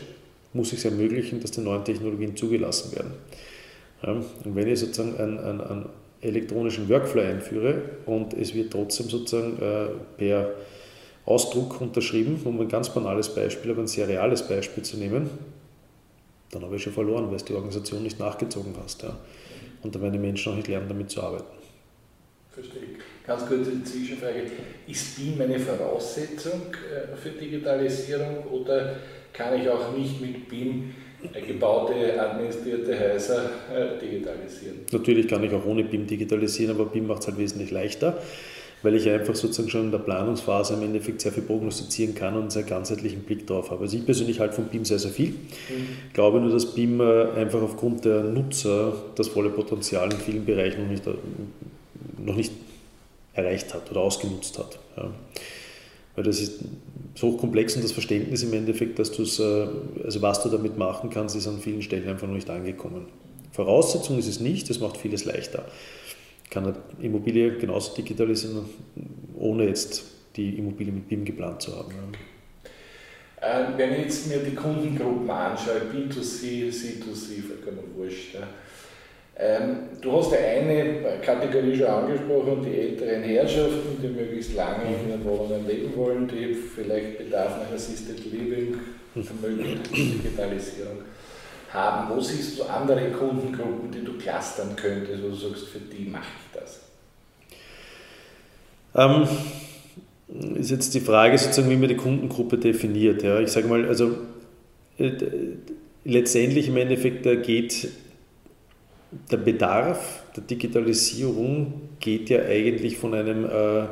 muss 0.54 0.74
es 0.74 0.86
ermöglichen, 0.86 1.40
dass 1.40 1.52
die 1.52 1.62
neuen 1.62 1.84
Technologien 1.84 2.36
zugelassen 2.36 2.96
werden. 2.96 3.14
Und 4.02 4.56
wenn 4.56 4.68
ich 4.68 4.80
sozusagen 4.80 5.18
einen, 5.18 5.40
einen, 5.40 5.62
einen, 5.62 5.86
elektronischen 6.22 6.90
Workflow 6.90 7.22
einführe 7.22 7.82
und 8.06 8.34
es 8.34 8.54
wird 8.54 8.74
trotzdem 8.74 9.08
sozusagen 9.08 9.58
äh, 9.62 9.86
per 10.18 10.52
Ausdruck 11.26 11.80
unterschrieben, 11.80 12.42
um 12.44 12.60
ein 12.60 12.68
ganz 12.68 12.90
banales 12.90 13.34
Beispiel, 13.34 13.72
aber 13.72 13.80
ein 13.80 13.88
sehr 13.88 14.06
reales 14.06 14.46
Beispiel 14.46 14.84
zu 14.84 14.98
nehmen, 14.98 15.30
dann 16.52 16.64
habe 16.64 16.76
ich 16.76 16.84
schon 16.84 16.92
verloren, 16.92 17.30
weil 17.30 17.38
es 17.38 17.46
die 17.46 17.54
Organisation 17.54 18.04
nicht 18.04 18.20
nachgezogen 18.20 18.74
hast. 18.84 19.04
Ja. 19.04 19.16
Und 19.82 19.96
werden 19.96 20.14
die 20.14 20.20
Menschen 20.20 20.52
auch 20.52 20.58
nicht 20.58 20.68
lernen, 20.68 20.90
damit 20.90 21.10
zu 21.10 21.22
arbeiten. 21.22 21.46
Verstehe. 22.52 22.82
Ganz 23.26 23.46
kurze 23.46 23.84
Zwischenfrage. 23.84 24.44
Ist 24.88 25.18
BIM 25.18 25.40
eine 25.40 25.60
Voraussetzung 25.60 26.74
äh, 26.74 27.16
für 27.16 27.30
Digitalisierung 27.30 28.44
oder 28.52 28.96
kann 29.32 29.62
ich 29.62 29.70
auch 29.70 29.96
nicht 29.96 30.20
mit 30.20 30.50
BIM 30.50 30.94
gebaute, 31.46 32.20
administrierte 32.20 33.00
Häuser 33.00 33.50
äh, 33.74 34.00
digitalisieren? 34.00 34.80
Natürlich 34.92 35.28
kann 35.28 35.44
ich 35.44 35.54
auch 35.54 35.66
ohne 35.66 35.84
BIM 35.84 36.08
digitalisieren, 36.08 36.76
aber 36.76 36.86
BIM 36.86 37.08
macht 37.08 37.22
es 37.22 37.28
halt 37.28 37.38
wesentlich 37.38 37.72
leichter, 37.72 38.20
weil 38.82 38.96
ich 38.96 39.10
einfach 39.10 39.36
sozusagen 39.36 39.70
schon 39.70 39.86
in 39.86 39.92
der 39.92 40.00
Planungsphase 40.00 40.74
im 40.76 40.84
Endeffekt 40.84 41.22
sehr 41.22 41.32
viel 41.32 41.44
prognostizieren 41.44 42.16
kann 42.16 42.36
und 42.36 42.56
einen 42.56 42.66
ganzheitlichen 42.66 43.22
Blick 43.22 43.46
drauf 43.46 43.72
habe. 43.72 43.82
Also 43.82 43.98
ich 43.98 44.06
persönlich 44.06 44.40
halte 44.40 44.56
von 44.56 44.66
BIM 44.66 44.86
sehr, 44.86 45.00
sehr 45.00 45.12
viel. 45.12 45.32
Mhm. 45.32 45.36
Glaube 46.14 46.40
nur, 46.40 46.52
dass 46.52 46.74
BIM 46.74 47.02
äh, 47.02 47.32
einfach 47.32 47.62
aufgrund 47.62 48.06
der 48.06 48.24
Nutzer 48.24 48.94
das 49.16 49.28
volle 49.28 49.50
Potenzial 49.50 50.12
in 50.12 50.20
vielen 50.20 50.46
Bereichen 50.46 50.84
noch 50.84 50.90
nicht, 50.90 51.04
noch 52.18 52.36
nicht 52.36 52.54
erreicht 53.34 53.74
hat 53.74 53.92
oder 53.92 54.02
ausgenutzt 54.02 54.58
hat. 54.58 54.80
Ja. 54.96 55.10
Weil 56.16 56.24
das 56.24 56.40
ist 56.40 56.60
so 57.16 57.34
komplex 57.34 57.76
und 57.76 57.84
das 57.84 57.92
Verständnis 57.92 58.44
im 58.44 58.54
Endeffekt, 58.54 58.98
dass 59.00 59.12
du 59.12 59.24
es, 59.24 59.40
äh, 59.40 59.68
also 60.04 60.22
was 60.22 60.42
du 60.42 60.50
damit 60.50 60.78
machen 60.78 61.10
kannst, 61.10 61.36
ist 61.36 61.48
an 61.48 61.60
vielen 61.60 61.82
Stellen 61.82 62.08
einfach 62.08 62.28
noch 62.28 62.36
nicht 62.36 62.50
angekommen. 62.50 63.08
Voraussetzung 63.52 64.18
ist 64.18 64.28
es 64.28 64.40
nicht, 64.40 64.70
das 64.70 64.80
macht 64.80 64.96
vieles 64.96 65.26
leichter. 65.26 65.66
Ich 66.50 66.54
kann 66.56 66.66
eine 66.66 66.76
Immobilie 67.00 67.58
genauso 67.58 67.94
digitalisieren, 67.94 68.66
ohne 69.38 69.68
jetzt 69.68 70.04
die 70.36 70.58
Immobilie 70.58 70.92
mit 70.92 71.08
BIM 71.08 71.24
geplant 71.24 71.62
zu 71.62 71.78
haben. 71.78 71.94
Ähm, 73.40 73.66
wenn 73.78 73.94
ich 73.94 74.00
jetzt 74.00 74.28
mir 74.28 74.40
die 74.40 74.56
Kundengruppen 74.56 75.30
anschaue, 75.30 75.82
B2C, 75.94 76.72
C2C, 76.72 77.44
vollkommen 77.48 77.84
wurscht. 77.96 78.34
Ja. 78.34 78.48
Ähm, 79.38 79.90
du 80.02 80.12
hast 80.12 80.32
ja 80.32 80.40
eine 80.40 81.20
Kategorie 81.22 81.78
schon 81.78 81.86
angesprochen, 81.86 82.66
die 82.66 82.80
älteren 82.80 83.22
Herrschaften, 83.22 84.02
die 84.02 84.08
möglichst 84.08 84.56
lange 84.56 84.86
in 84.86 85.08
ihren 85.08 85.24
Wohnungen 85.24 85.68
leben 85.68 85.96
wollen, 85.96 86.28
die 86.28 86.56
vielleicht 86.56 87.20
Bedarf 87.20 87.60
nach 87.60 87.76
Assisted 87.76 88.26
Living, 88.26 88.76
ermöglicht 89.14 89.96
Digitalisierung 89.96 90.98
haben. 91.74 92.14
Wo 92.14 92.20
siehst 92.20 92.60
du 92.60 92.64
andere 92.64 93.12
Kundengruppen, 93.12 93.92
die 93.92 94.04
du 94.04 94.14
clustern 94.14 94.76
könntest, 94.76 95.24
wo 95.24 95.30
du 95.30 95.36
sagst, 95.36 95.68
für 95.68 95.80
die 95.80 96.06
mache 96.06 96.24
ich 96.24 96.60
das? 96.60 96.80
Ähm, 98.96 99.28
ist 100.56 100.72
jetzt 100.72 100.94
die 100.94 101.00
Frage 101.00 101.38
sozusagen, 101.38 101.70
wie 101.70 101.78
man 101.78 101.90
die 101.90 101.96
Kundengruppe 101.96 102.58
definiert. 102.58 103.24
Ja. 103.24 103.40
Ich 103.40 103.52
sage 103.52 103.68
mal, 103.68 103.86
also 103.88 104.18
äh, 104.98 105.12
letztendlich 106.04 106.68
im 106.68 106.78
Endeffekt 106.78 107.26
da 107.26 107.36
geht 107.36 107.90
der 109.32 109.38
Bedarf 109.38 110.24
der 110.36 110.44
Digitalisierung 110.44 111.90
geht 112.00 112.30
ja 112.30 112.44
eigentlich 112.44 112.98
von 112.98 113.14
einem 113.14 113.46
äh, 113.46 113.88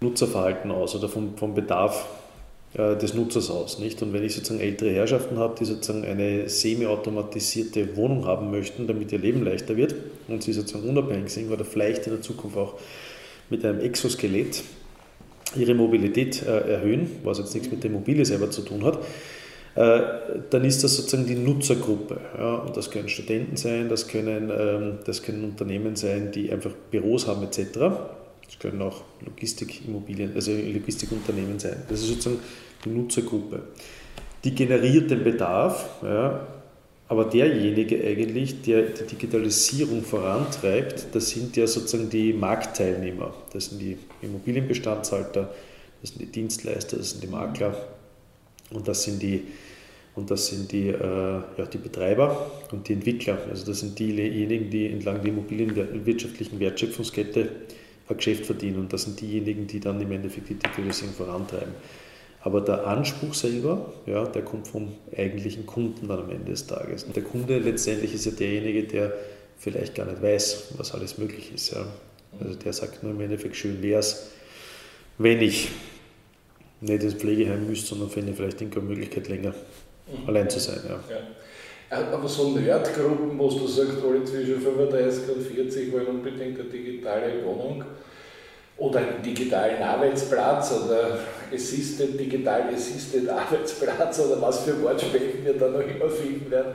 Nutzerverhalten 0.00 0.70
aus 0.70 0.94
oder 0.94 1.08
vom, 1.08 1.36
vom 1.36 1.54
Bedarf 1.54 2.06
des 2.72 3.14
Nutzers 3.14 3.50
aus. 3.50 3.80
Nicht? 3.80 4.00
Und 4.00 4.12
wenn 4.12 4.22
ich 4.22 4.34
sozusagen 4.34 4.60
ältere 4.60 4.90
Herrschaften 4.90 5.38
habe, 5.38 5.56
die 5.58 5.64
sozusagen 5.64 6.04
eine 6.04 6.48
semi-automatisierte 6.48 7.96
Wohnung 7.96 8.26
haben 8.26 8.52
möchten, 8.52 8.86
damit 8.86 9.10
ihr 9.10 9.18
Leben 9.18 9.44
leichter 9.44 9.76
wird 9.76 9.96
und 10.28 10.44
sie 10.44 10.52
sozusagen 10.52 10.88
unabhängig 10.88 11.30
sind 11.30 11.50
oder 11.50 11.64
vielleicht 11.64 12.06
in 12.06 12.12
der 12.12 12.22
Zukunft 12.22 12.56
auch 12.56 12.74
mit 13.50 13.64
einem 13.64 13.80
Exoskelett 13.80 14.62
ihre 15.56 15.74
Mobilität 15.74 16.42
äh, 16.42 16.74
erhöhen, 16.74 17.10
was 17.24 17.38
jetzt 17.38 17.54
nichts 17.54 17.70
mit 17.70 17.82
der 17.82 17.90
Immobilie 17.90 18.24
selber 18.24 18.50
zu 18.50 18.62
tun 18.62 18.84
hat, 18.84 18.98
äh, 19.74 20.00
dann 20.50 20.64
ist 20.64 20.82
das 20.84 20.96
sozusagen 20.96 21.26
die 21.26 21.34
Nutzergruppe. 21.34 22.20
Ja, 22.38 22.54
und 22.56 22.76
das 22.76 22.90
können 22.90 23.08
Studenten 23.08 23.56
sein, 23.56 23.88
das 23.88 24.08
können, 24.08 24.50
ähm, 24.56 24.98
das 25.04 25.22
können 25.22 25.44
Unternehmen 25.44 25.96
sein, 25.96 26.30
die 26.32 26.52
einfach 26.52 26.72
Büros 26.90 27.26
haben 27.26 27.42
etc. 27.42 27.78
Das 28.50 28.58
können 28.58 28.82
auch 28.82 29.02
Logistikimmobilien, 29.24 30.34
also 30.34 30.50
Logistikunternehmen 30.50 31.60
sein. 31.60 31.84
Das 31.88 32.00
ist 32.00 32.08
sozusagen 32.08 32.40
die 32.84 32.88
Nutzergruppe. 32.88 33.62
Die 34.42 34.52
generiert 34.52 35.08
den 35.08 35.22
Bedarf, 35.22 35.88
ja, 36.02 36.48
aber 37.06 37.26
derjenige 37.26 38.04
eigentlich, 38.04 38.62
der 38.62 38.82
die 38.82 39.04
Digitalisierung 39.04 40.02
vorantreibt, 40.02 41.06
das 41.12 41.30
sind 41.30 41.56
ja 41.56 41.68
sozusagen 41.68 42.10
die 42.10 42.32
Marktteilnehmer. 42.32 43.32
Das 43.52 43.66
sind 43.66 43.80
die 43.80 43.96
Immobilienbestandshalter, 44.20 45.54
das 46.00 46.10
sind 46.10 46.20
die 46.20 46.26
Dienstleister, 46.26 46.96
das 46.96 47.10
sind 47.10 47.22
die 47.22 47.28
Makler 47.28 47.76
und 48.70 48.88
das 48.88 49.04
sind 49.04 49.22
die, 49.22 49.44
und 50.16 50.28
das 50.28 50.48
sind 50.48 50.72
die, 50.72 50.88
äh, 50.88 51.40
ja, 51.56 51.66
die 51.72 51.78
Betreiber 51.78 52.50
und 52.72 52.88
die 52.88 52.94
Entwickler. 52.94 53.38
Also 53.48 53.66
das 53.66 53.78
sind 53.78 53.96
diejenigen, 53.96 54.70
die 54.70 54.86
entlang 54.86 55.22
der 55.22 55.30
immobilienwirtschaftlichen 55.30 56.58
Wertschöpfungskette 56.58 57.48
ein 58.10 58.16
Geschäft 58.16 58.46
verdienen 58.46 58.78
und 58.78 58.92
das 58.92 59.02
sind 59.02 59.20
diejenigen, 59.20 59.66
die 59.66 59.80
dann 59.80 60.00
im 60.00 60.10
Endeffekt 60.12 60.48
die 60.48 60.54
Digitalisierung 60.54 61.14
vorantreiben. 61.14 61.74
Aber 62.42 62.62
der 62.62 62.86
Anspruch 62.86 63.34
selber, 63.34 63.92
ja, 64.06 64.24
der 64.24 64.42
kommt 64.42 64.66
vom 64.66 64.92
eigentlichen 65.16 65.66
Kunden 65.66 66.08
dann 66.08 66.20
am 66.20 66.30
Ende 66.30 66.52
des 66.52 66.66
Tages. 66.66 67.04
Und 67.04 67.14
der 67.14 67.22
Kunde 67.22 67.58
letztendlich 67.58 68.14
ist 68.14 68.24
ja 68.24 68.32
derjenige, 68.32 68.84
der 68.84 69.12
vielleicht 69.58 69.94
gar 69.94 70.06
nicht 70.06 70.22
weiß, 70.22 70.74
was 70.78 70.92
alles 70.94 71.18
möglich 71.18 71.52
ist. 71.54 71.72
Ja. 71.72 71.84
Also 72.40 72.54
der 72.54 72.72
sagt 72.72 73.02
nur 73.02 73.12
im 73.12 73.20
Endeffekt, 73.20 73.56
schön 73.56 73.82
wäre 73.82 74.00
es, 74.00 74.30
wenn 75.18 75.42
ich 75.42 75.68
nicht 76.80 77.02
ins 77.02 77.14
Pflegeheim 77.14 77.66
müsste, 77.66 77.88
sondern 77.88 78.08
finde 78.08 78.32
vielleicht 78.32 78.62
eine 78.62 78.70
Möglichkeit 78.80 79.28
länger 79.28 79.50
mhm. 79.50 80.26
allein 80.28 80.48
zu 80.48 80.60
sein. 80.60 80.80
Ja. 80.88 80.94
ja. 81.10 81.20
Aber 81.90 82.28
so 82.28 82.50
Nerdgruppen, 82.50 83.36
wo 83.36 83.48
du 83.48 83.66
sagst, 83.66 83.96
alle 84.04 84.24
zwischen 84.24 84.60
35 84.60 85.28
und 85.34 85.42
40 85.42 85.92
wollen 85.92 86.06
unbedingt 86.06 86.60
eine 86.60 86.68
digitale 86.68 87.44
Wohnung, 87.44 87.84
oder 88.80 89.00
einen 89.00 89.22
digitalen 89.22 89.82
Arbeitsplatz 89.82 90.72
oder 90.72 91.18
assisted, 91.52 92.18
digital 92.18 92.62
assisted 92.74 93.28
Arbeitsplatz 93.28 94.20
oder 94.20 94.40
was 94.40 94.60
für 94.60 94.80
Wortspiele 94.82 95.44
wir 95.44 95.52
da 95.52 95.68
noch 95.68 95.80
immer 95.80 96.08
finden 96.08 96.50
werden. 96.50 96.74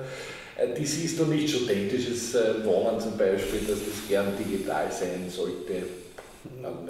Äh, 0.55 0.67
die 0.77 0.85
siehst 0.85 1.19
du 1.19 1.25
nicht 1.25 1.49
studentisches 1.49 2.35
äh, 2.35 2.63
Wohnen 2.63 2.99
zum 2.99 3.17
Beispiel, 3.17 3.61
dass 3.61 3.79
das 3.79 4.07
gern 4.07 4.27
digital 4.37 4.91
sein 4.91 5.25
sollte. 5.29 5.83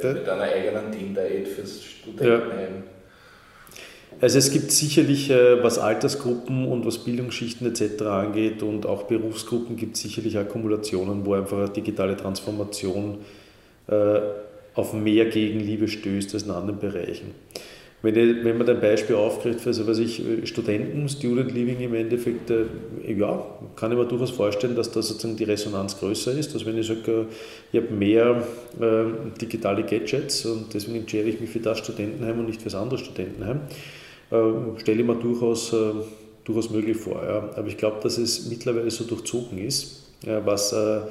Mit 0.03 0.27
einer 0.27 0.43
eigenen 0.43 0.91
Tinder-Aid 0.91 1.47
fürs 1.47 1.81
Studentenheim. 1.81 2.83
Also 4.21 4.37
es 4.37 4.51
gibt 4.51 4.71
sicherlich, 4.71 5.29
äh, 5.29 5.61
was 5.63 5.77
Altersgruppen 5.77 6.67
und 6.67 6.85
was 6.85 6.99
Bildungsschichten 6.99 7.67
etc. 7.67 8.01
angeht 8.03 8.63
und 8.63 8.85
auch 8.85 9.03
Berufsgruppen, 9.03 9.75
gibt 9.75 9.95
es 9.95 10.03
sicherlich 10.03 10.37
Akkumulationen, 10.37 11.25
wo 11.25 11.33
einfach 11.33 11.57
eine 11.57 11.69
digitale 11.69 12.15
Transformation 12.15 13.19
auf 14.75 14.93
mehr 14.93 15.25
Gegenliebe 15.25 15.87
stößt 15.87 16.33
als 16.33 16.43
in 16.43 16.51
anderen 16.51 16.79
Bereichen. 16.79 17.31
Wenn, 18.05 18.15
ich, 18.15 18.43
wenn 18.43 18.57
man 18.59 18.69
ein 18.69 18.79
Beispiel 18.79 19.15
aufkriegt 19.15 19.61
für 19.61 19.69
also 19.69 19.87
was 19.87 19.97
ich, 19.97 20.21
Studenten, 20.43 21.09
Student 21.09 21.51
Living 21.51 21.79
im 21.79 21.95
Endeffekt, 21.95 22.51
äh, 22.51 22.65
ja, 23.07 23.43
kann 23.75 23.91
ich 23.91 23.97
mir 23.97 24.05
durchaus 24.05 24.29
vorstellen, 24.29 24.75
dass 24.75 24.91
da 24.91 25.01
sozusagen 25.01 25.37
die 25.37 25.45
Resonanz 25.45 25.97
größer 25.97 26.37
ist. 26.37 26.53
Dass 26.53 26.67
wenn 26.67 26.77
ich 26.77 26.85
sage, 26.85 26.99
äh, 27.11 27.25
ich 27.71 27.81
habe 27.81 27.91
mehr 27.95 28.43
äh, 28.79 29.05
digitale 29.41 29.83
Gadgets 29.83 30.45
und 30.45 30.71
deswegen 30.71 30.97
entscheide 30.97 31.29
ich 31.29 31.39
mich 31.39 31.49
für 31.49 31.59
das 31.59 31.79
Studentenheim 31.79 32.37
und 32.37 32.45
nicht 32.45 32.61
für 32.61 32.65
das 32.65 32.75
andere 32.75 32.99
Studentenheim, 32.99 33.57
äh, 33.57 34.04
stelle 34.77 35.01
ich 35.01 35.07
mir 35.07 35.15
durchaus, 35.15 35.73
äh, 35.73 35.91
durchaus 36.43 36.69
möglich 36.69 36.97
vor. 36.97 37.23
Ja. 37.23 37.49
Aber 37.55 37.67
ich 37.67 37.77
glaube, 37.77 37.97
dass 38.01 38.17
es 38.17 38.47
mittlerweile 38.47 38.89
so 38.91 39.03
durchzogen 39.03 39.57
ist, 39.57 40.09
was 40.23 40.73
äh, 40.73 41.01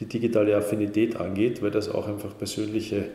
die 0.00 0.06
digitale 0.06 0.56
Affinität 0.56 1.16
angeht, 1.16 1.62
weil 1.62 1.70
das 1.70 1.88
auch 1.88 2.08
einfach 2.08 2.36
persönliche 2.36 3.06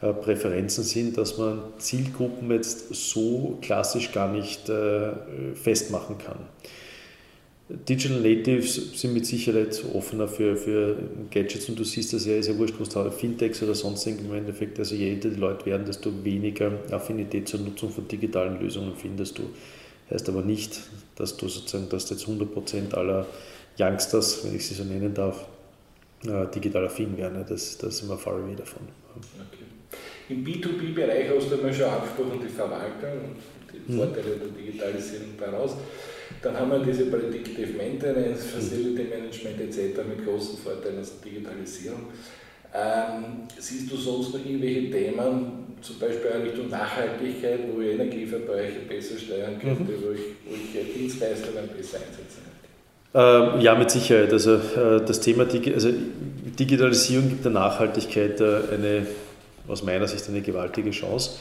äh, 0.00 0.12
Präferenzen 0.12 0.82
sind, 0.84 1.16
dass 1.16 1.38
man 1.38 1.60
Zielgruppen 1.78 2.50
jetzt 2.50 2.92
so 2.92 3.58
klassisch 3.62 4.12
gar 4.12 4.32
nicht 4.32 4.68
äh, 4.68 5.12
festmachen 5.54 6.18
kann. 6.18 6.38
Digital 7.68 8.20
Natives 8.20 9.00
sind 9.00 9.14
mit 9.14 9.24
Sicherheit 9.24 9.82
offener 9.94 10.28
für, 10.28 10.56
für 10.56 10.96
Gadgets 11.30 11.68
und 11.68 11.78
du 11.78 11.84
siehst 11.84 12.12
das 12.12 12.26
ja, 12.26 12.34
ist 12.34 12.48
ja 12.48 12.58
wurscht, 12.58 12.74
was 12.78 12.90
du 12.90 13.10
Fintechs 13.10 13.62
oder 13.62 13.74
sonst 13.74 14.06
im 14.06 14.34
Endeffekt, 14.34 14.78
also 14.78 14.94
je 14.94 15.10
älter 15.10 15.30
die 15.30 15.40
Leute 15.40 15.64
werden, 15.66 15.86
desto 15.86 16.12
weniger 16.24 16.72
Affinität 16.90 17.48
zur 17.48 17.60
Nutzung 17.60 17.90
von 17.90 18.06
digitalen 18.08 18.60
Lösungen 18.60 18.94
findest 18.96 19.38
du. 19.38 19.44
Heißt 20.10 20.28
aber 20.28 20.42
nicht, 20.42 20.80
dass 21.16 21.36
du 21.36 21.48
sozusagen, 21.48 21.88
dass 21.88 22.10
jetzt 22.10 22.26
100% 22.26 22.94
aller 22.94 23.26
Youngsters, 23.78 24.44
wenn 24.44 24.56
ich 24.56 24.66
sie 24.66 24.74
so 24.74 24.84
nennen 24.84 25.14
darf, 25.14 25.46
äh, 26.26 26.46
digital 26.54 26.86
affin 26.86 27.16
werden. 27.16 27.44
Das, 27.48 27.78
das 27.78 27.98
sind 27.98 28.08
wir 28.08 28.18
far 28.18 28.34
away 28.34 28.54
davon. 28.54 28.82
Okay. 29.16 29.64
Im 30.28 30.44
B2B-Bereich 30.44 31.30
hast 31.34 31.50
du 31.50 31.56
einmal 31.56 31.72
schon 31.72 31.86
angesprochen, 31.86 32.40
die 32.42 32.48
Verwaltung 32.48 33.12
und 33.12 33.36
die 33.72 33.92
mhm. 33.92 33.96
Vorteile 33.96 34.36
der 34.36 34.48
Digitalisierung 34.48 35.28
daraus. 35.38 35.76
Dann 36.40 36.56
haben 36.56 36.70
wir 36.70 36.78
diese 36.78 37.06
Predictive 37.06 37.76
Maintenance, 37.76 38.44
Facility 38.46 39.04
Management 39.04 39.60
etc. 39.60 40.00
mit 40.08 40.24
großen 40.24 40.58
Vorteilen 40.58 41.00
aus 41.00 41.12
der 41.20 41.30
Digitalisierung. 41.30 42.06
Ähm, 42.74 43.48
siehst 43.58 43.92
du 43.92 43.96
sonst 43.96 44.32
noch 44.32 44.40
irgendwelche 44.40 44.90
Themen, 44.90 45.76
zum 45.82 45.98
Beispiel 45.98 46.30
in 46.36 46.42
Richtung 46.42 46.70
Nachhaltigkeit, 46.70 47.60
wo 47.70 47.82
ich 47.82 47.90
Energieverbräuche 47.90 48.80
besser 48.88 49.18
steuern 49.18 49.58
könnte, 49.60 49.82
mhm. 49.82 50.02
wo, 50.02 50.12
ich, 50.12 50.20
wo 50.46 50.54
ich 50.54 50.94
Dienstleistungen 50.94 51.68
besser 51.76 51.98
einsetzen 51.98 52.42
kann? 52.44 52.52
Ähm, 53.14 53.60
ja, 53.60 53.74
mit 53.74 53.90
Sicherheit. 53.90 54.32
Also 54.32 54.54
äh, 54.54 55.04
das 55.06 55.20
Thema 55.20 55.44
Digi 55.44 55.74
also 55.74 55.90
Digitalisierung 56.58 57.28
gibt 57.28 57.44
der 57.44 57.52
Nachhaltigkeit 57.52 58.40
äh, 58.40 58.60
eine, 58.72 59.06
aus 59.68 59.82
meiner 59.82 60.08
Sicht 60.08 60.26
eine 60.28 60.40
gewaltige 60.40 60.90
Chance. 60.90 61.32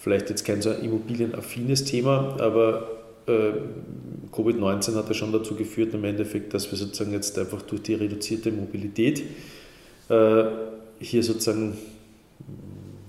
Vielleicht 0.00 0.30
jetzt 0.30 0.46
kein 0.46 0.62
so 0.62 0.70
immobilienaffines 0.70 1.84
Thema, 1.84 2.36
aber 2.40 2.97
Covid-19 3.28 4.94
hat 4.94 5.08
ja 5.08 5.14
schon 5.14 5.32
dazu 5.32 5.54
geführt 5.54 5.94
im 5.94 6.04
Endeffekt, 6.04 6.54
dass 6.54 6.70
wir 6.70 6.78
sozusagen 6.78 7.12
jetzt 7.12 7.38
einfach 7.38 7.62
durch 7.62 7.82
die 7.82 7.94
reduzierte 7.94 8.50
Mobilität 8.50 9.22
hier 10.08 11.22
sozusagen, 11.22 11.76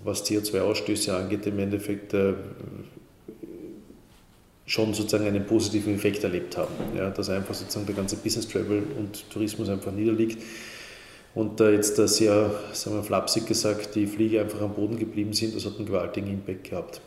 was 0.03 0.25
CO2-Ausstöße 0.25 1.15
angeht, 1.15 1.45
im 1.47 1.59
Endeffekt 1.59 2.15
schon 4.65 4.93
sozusagen 4.93 5.25
einen 5.25 5.45
positiven 5.45 5.95
Effekt 5.95 6.23
erlebt 6.23 6.55
haben. 6.57 6.73
Ja, 6.95 7.09
dass 7.09 7.29
einfach 7.29 7.55
sozusagen 7.55 7.87
der 7.87 7.95
ganze 7.95 8.17
Business 8.17 8.47
Travel 8.47 8.83
und 8.97 9.29
Tourismus 9.31 9.67
einfach 9.69 9.91
niederliegt. 9.91 10.37
und 11.35 11.59
da 11.59 11.69
jetzt 11.69 11.95
sehr, 11.95 12.51
sagen 12.73 12.97
wir 12.97 13.03
flapsig 13.03 13.45
gesagt, 13.45 13.95
die 13.95 14.07
Fliege 14.07 14.41
einfach 14.41 14.61
am 14.61 14.73
Boden 14.73 14.97
geblieben 14.97 15.33
sind, 15.33 15.55
das 15.55 15.65
hat 15.65 15.77
einen 15.77 15.85
gewaltigen 15.85 16.27
Impact 16.27 16.69
gehabt. 16.69 17.01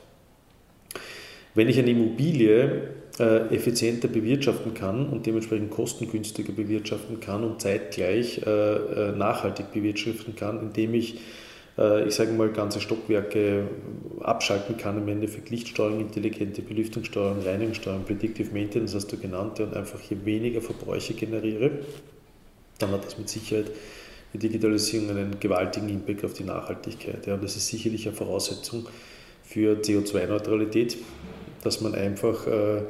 Wenn 1.54 1.68
ich 1.68 1.78
eine 1.78 1.90
Immobilie 1.90 2.90
äh, 3.18 3.54
effizienter 3.54 4.08
bewirtschaften 4.08 4.72
kann 4.72 5.06
und 5.06 5.26
dementsprechend 5.26 5.70
kostengünstiger 5.70 6.52
bewirtschaften 6.52 7.20
kann 7.20 7.44
und 7.44 7.60
zeitgleich 7.60 8.40
äh, 8.46 8.50
äh, 8.50 9.12
nachhaltig 9.12 9.70
bewirtschaften 9.72 10.34
kann, 10.34 10.60
indem 10.60 10.94
ich, 10.94 11.20
ich 12.06 12.14
sage 12.14 12.32
mal, 12.32 12.50
ganze 12.50 12.82
Stockwerke 12.82 13.66
abschalten 14.20 14.76
kann, 14.76 14.98
im 14.98 15.08
Endeffekt 15.08 15.48
Lichtsteuerung, 15.48 16.00
intelligente 16.00 16.60
Belüftungssteuerung, 16.60 17.40
Reinigungssteuerung, 17.42 18.04
Predictive 18.04 18.52
Maintenance 18.52 18.94
hast 18.94 19.10
du 19.10 19.16
genannt, 19.16 19.58
und 19.58 19.74
einfach 19.74 19.98
hier 19.98 20.22
weniger 20.26 20.60
Verbräuche 20.60 21.14
generiere, 21.14 21.70
dann 22.78 22.90
hat 22.90 23.06
das 23.06 23.16
mit 23.16 23.30
Sicherheit 23.30 23.70
die 24.34 24.38
Digitalisierung 24.38 25.10
einen 25.10 25.40
gewaltigen 25.40 25.88
Impact 25.88 26.26
auf 26.26 26.34
die 26.34 26.44
Nachhaltigkeit. 26.44 27.26
Ja, 27.26 27.34
und 27.34 27.42
das 27.42 27.56
ist 27.56 27.68
sicherlich 27.68 28.06
eine 28.06 28.16
Voraussetzung 28.16 28.86
für 29.42 29.80
CO2-Neutralität, 29.80 30.98
dass 31.62 31.80
man 31.80 31.94
einfach, 31.94 32.46
äh, 32.46 32.82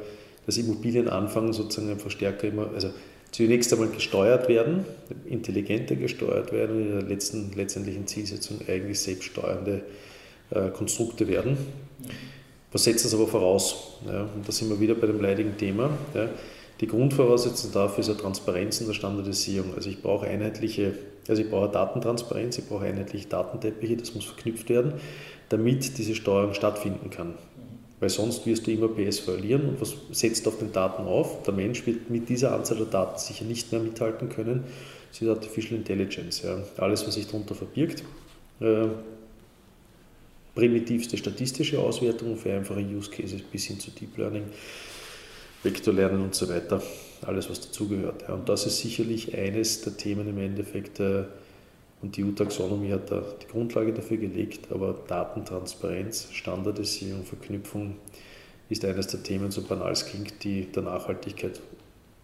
Immobilien 0.47 1.07
anfangen, 1.07 1.53
sozusagen 1.53 1.89
einfach 1.89 2.11
stärker 2.11 2.47
immer, 2.47 2.69
also 2.73 2.89
zunächst 3.31 3.73
einmal 3.73 3.89
gesteuert 3.89 4.47
werden, 4.47 4.85
intelligenter 5.25 5.95
gesteuert 5.95 6.51
werden 6.51 6.75
und 6.75 6.89
in 6.89 6.99
der 6.99 7.09
letzten, 7.09 7.51
letztendlichen 7.53 8.07
Zielsetzung 8.07 8.59
eigentlich 8.67 8.99
selbststeuernde 8.99 9.81
äh, 10.51 10.69
Konstrukte 10.69 11.27
werden. 11.27 11.57
Was 12.71 12.83
setzt 12.83 13.05
das 13.05 13.13
aber 13.13 13.27
voraus? 13.27 13.99
Ja, 14.05 14.23
und 14.35 14.47
da 14.47 14.51
sind 14.51 14.69
wir 14.69 14.79
wieder 14.79 14.95
bei 14.95 15.07
dem 15.07 15.21
leidigen 15.21 15.57
Thema. 15.57 15.89
Ja. 16.13 16.29
Die 16.81 16.87
Grundvoraussetzung 16.87 17.71
dafür 17.71 17.99
ist 17.99 18.07
ja 18.07 18.15
Transparenz 18.15 18.81
in 18.81 18.87
der 18.87 18.93
Standardisierung. 18.93 19.75
Also 19.75 19.89
ich 19.89 20.01
brauche 20.01 20.27
einheitliche, 20.27 20.93
also 21.27 21.41
ich 21.41 21.49
brauche 21.49 21.69
Datentransparenz, 21.69 22.57
ich 22.57 22.65
brauche 22.67 22.85
einheitliche 22.85 23.27
Datenteppiche, 23.27 23.97
das 23.97 24.13
muss 24.15 24.25
verknüpft 24.25 24.69
werden, 24.69 24.93
damit 25.49 25.97
diese 25.97 26.15
Steuerung 26.15 26.53
stattfinden 26.53 27.09
kann 27.09 27.35
weil 28.03 28.09
sonst 28.09 28.45
wirst 28.45 28.67
du 28.67 28.71
immer 28.71 28.89
PS 28.89 29.19
verlieren 29.19 29.69
und 29.69 29.79
was 29.79 29.95
setzt 30.11 30.45
auf 30.45 30.59
den 30.59 30.73
Daten 30.73 31.03
auf? 31.03 31.41
Der 31.43 31.53
Mensch 31.53 31.85
wird 31.85 32.09
mit 32.09 32.27
dieser 32.27 32.53
Anzahl 32.53 32.75
der 32.75 32.87
Daten 32.87 33.17
sicher 33.17 33.45
nicht 33.45 33.71
mehr 33.71 33.79
mithalten 33.79 34.27
können. 34.27 34.65
Das 35.09 35.21
ist 35.21 35.29
Artificial 35.29 35.77
Intelligence. 35.77 36.41
Ja. 36.41 36.61
Alles, 36.75 37.07
was 37.07 37.13
sich 37.13 37.27
darunter 37.27 37.55
verbirgt. 37.55 38.03
Äh, 38.59 38.87
primitivste 40.53 41.15
statistische 41.15 41.79
Auswertung 41.79 42.35
für 42.35 42.51
einfache 42.51 42.81
Use 42.81 43.09
Cases 43.09 43.41
bis 43.41 43.67
hin 43.67 43.79
zu 43.79 43.89
Deep 43.91 44.17
Learning, 44.17 44.43
Vektorlernen 45.63 46.23
und 46.23 46.35
so 46.35 46.49
weiter. 46.49 46.83
Alles, 47.21 47.49
was 47.49 47.61
dazugehört. 47.61 48.23
Ja. 48.23 48.33
Und 48.33 48.49
das 48.49 48.65
ist 48.65 48.79
sicherlich 48.79 49.33
eines 49.33 49.79
der 49.79 49.95
Themen 49.95 50.27
im 50.27 50.39
Endeffekt, 50.39 50.99
äh, 50.99 51.23
und 52.03 52.17
die 52.17 52.23
EU-Taxonomie 52.25 52.91
hat 52.91 53.09
da 53.09 53.23
die 53.41 53.47
Grundlage 53.47 53.93
dafür 53.93 54.17
gelegt, 54.17 54.69
aber 54.69 54.93
Datentransparenz, 55.07 56.27
Standardisierung, 56.33 57.23
Verknüpfung 57.23 57.95
ist 58.67 58.83
eines 58.83 59.07
der 59.07 59.23
Themen, 59.23 59.51
so 59.51 59.61
banal 59.61 59.93
es 59.93 60.05
klingt, 60.05 60.43
die 60.43 60.69
der 60.69 60.83
Nachhaltigkeit, 60.83 61.61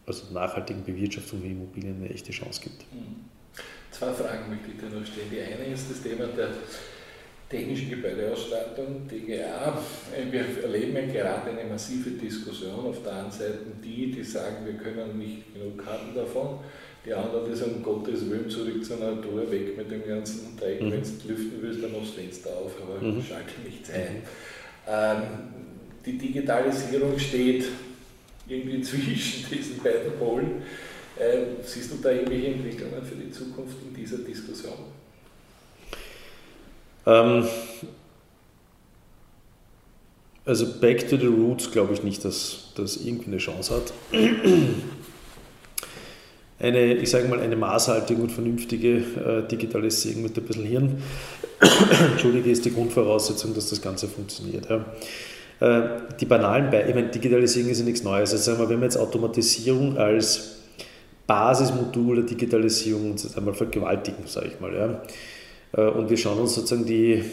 also 0.06 0.26
der 0.26 0.34
nachhaltigen 0.34 0.84
Bewirtschaftung 0.84 1.40
von 1.40 1.50
Immobilien 1.50 1.96
eine 1.96 2.10
echte 2.10 2.34
Chance 2.34 2.62
gibt. 2.62 2.82
Mhm. 2.94 3.24
Zwei 3.92 4.12
Fragen 4.12 4.50
möchte 4.50 4.70
ich 4.72 4.78
dir 4.78 5.00
noch 5.00 5.06
stellen. 5.06 5.30
Die 5.32 5.40
eine 5.40 5.74
ist 5.74 5.90
das 5.90 6.02
Thema 6.02 6.26
der 6.28 6.50
technischen 7.50 7.90
Gebäudeausstattung, 7.90 9.08
TGA. 9.08 9.80
Wir 10.30 10.64
erleben 10.64 10.96
ja 10.96 11.06
gerade 11.06 11.52
eine 11.52 11.70
massive 11.70 12.12
Diskussion 12.12 12.86
auf 12.86 13.02
der 13.02 13.14
einen 13.14 13.32
Seite 13.32 13.60
die, 13.84 14.12
die 14.12 14.24
sagen, 14.24 14.66
wir 14.66 14.74
können 14.74 15.18
nicht 15.18 15.54
genug 15.54 15.84
haben 15.86 16.14
davon 16.14 16.60
die 17.06 17.14
anderen, 17.14 17.50
die 17.50 17.58
sagen, 17.58 17.76
um 17.76 17.84
Gottes 17.84 18.30
Willen 18.30 18.50
zurück 18.50 18.84
zur 18.84 18.98
Natur, 18.98 19.50
weg 19.50 19.78
mit 19.78 19.90
dem 19.90 20.06
ganzen 20.06 20.58
Dreck. 20.58 20.82
Mhm. 20.82 20.92
Wenn 20.92 21.02
du 21.02 21.28
lüften 21.28 21.62
willst, 21.62 21.84
dann 21.84 21.92
machst 21.92 22.18
du 22.18 22.22
das 22.22 22.26
Fenster 22.26 22.50
auf, 22.52 22.72
aber 22.82 23.06
mhm. 23.06 23.24
schalte 23.24 23.54
nichts 23.64 23.90
ein. 23.92 24.24
Ähm, 24.88 25.22
die 26.06 26.18
Digitalisierung 26.18 27.18
steht 27.18 27.66
irgendwie 28.48 28.82
zwischen 28.82 29.50
diesen 29.50 29.78
beiden 29.78 30.12
Polen. 30.18 30.62
Ähm, 31.20 31.58
siehst 31.64 31.92
du 31.92 31.98
da 32.02 32.12
irgendwelche 32.12 32.48
Entwicklungen 32.48 33.04
für 33.04 33.16
die 33.16 33.32
Zukunft 33.32 33.76
in 33.88 33.94
dieser 33.94 34.20
Diskussion? 34.20 34.74
Ähm, 37.06 37.48
also 40.46 40.80
back 40.80 41.08
to 41.10 41.18
the 41.18 41.28
roots 41.28 41.72
glaube 41.72 41.94
ich 41.94 42.04
nicht, 42.04 42.24
dass 42.26 42.72
das 42.76 42.98
irgendwie 42.98 43.28
eine 43.28 43.38
Chance 43.38 43.76
hat 43.76 43.94
eine, 46.60 46.94
ich 46.94 47.10
sage 47.10 47.28
mal, 47.28 47.40
eine 47.40 47.56
maßhaltige 47.56 48.22
und 48.22 48.32
vernünftige 48.32 48.98
äh, 48.98 49.48
Digitalisierung 49.48 50.24
mit 50.24 50.38
ein 50.38 50.44
bisschen 50.44 50.66
Hirn, 50.66 51.02
Entschuldige, 52.12 52.52
ist 52.52 52.66
die 52.66 52.74
Grundvoraussetzung, 52.74 53.54
dass 53.54 53.70
das 53.70 53.82
Ganze 53.82 54.08
funktioniert. 54.08 54.68
Ja. 54.70 54.86
Äh, 55.60 56.02
die 56.20 56.26
banalen 56.26 56.70
Be 56.70 56.86
ich 56.88 56.96
meine, 56.96 57.08
Digitalisierung 57.08 57.72
ist 57.72 57.80
ja 57.80 57.86
nichts 57.86 58.04
Neues. 58.04 58.32
Also 58.32 58.44
sagen 58.44 58.60
wir, 58.60 58.70
wenn 58.70 58.80
wir 58.80 58.86
jetzt 58.86 58.98
Automatisierung 58.98 59.98
als 59.98 60.58
Basismodul 61.28 62.18
der 62.18 62.26
Digitalisierung 62.26 63.16
einmal 63.36 63.54
vergewaltigen, 63.54 64.26
sage 64.26 64.52
ich 64.54 64.60
mal. 64.60 64.74
Ja. 64.74 65.02
Äh, 65.84 65.90
und 65.90 66.10
wir 66.10 66.18
schauen 66.18 66.40
uns 66.40 66.56
sozusagen 66.56 66.86
die, 66.86 67.24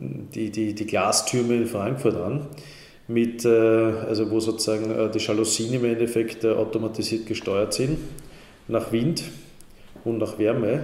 die, 0.00 0.50
die, 0.50 0.74
die 0.74 0.86
Glastürme 0.86 1.54
in 1.54 1.66
Frankfurt 1.66 2.16
an 2.16 2.46
mit, 3.08 3.44
äh, 3.44 3.48
also 3.48 4.30
wo 4.30 4.40
sozusagen 4.40 4.90
äh, 4.90 5.10
die 5.10 5.18
Jalousien 5.18 5.74
im 5.74 5.84
Endeffekt 5.84 6.44
automatisiert 6.44 7.26
gesteuert 7.26 7.74
sind 7.74 7.98
nach 8.68 8.92
Wind 8.92 9.24
und 10.04 10.18
nach 10.18 10.38
Wärme. 10.38 10.80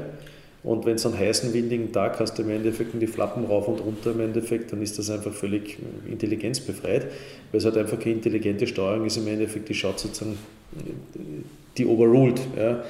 Und 0.62 0.85
wenn 0.85 0.96
es 0.96 1.06
einen 1.06 1.18
heißen, 1.18 1.54
windigen 1.54 1.90
Tag 1.90 2.20
hast, 2.20 2.38
im 2.38 2.50
Endeffekt 2.50 2.90
die 3.00 3.06
Flappen 3.06 3.46
rauf 3.46 3.66
und 3.66 3.80
runter 3.80 4.11
im 4.11 4.20
Endeffekt, 4.20 4.72
dann 4.72 4.83
ist 4.83 4.98
das 4.98 5.09
einfach 5.09 5.33
völlig 5.33 5.78
intelligenzbefreit, 6.06 7.06
weil 7.50 7.59
es 7.59 7.64
halt 7.64 7.78
einfach 7.78 7.98
keine 7.98 8.16
intelligente 8.16 8.66
Steuerung 8.66 9.06
ist 9.06 9.16
im 9.16 9.26
Endeffekt, 9.26 9.70
die 9.70 9.74
schaut 9.74 9.98
sozusagen, 9.98 10.37
die 11.78 11.87
overruled. 11.87 12.40
Ja. 12.59 12.85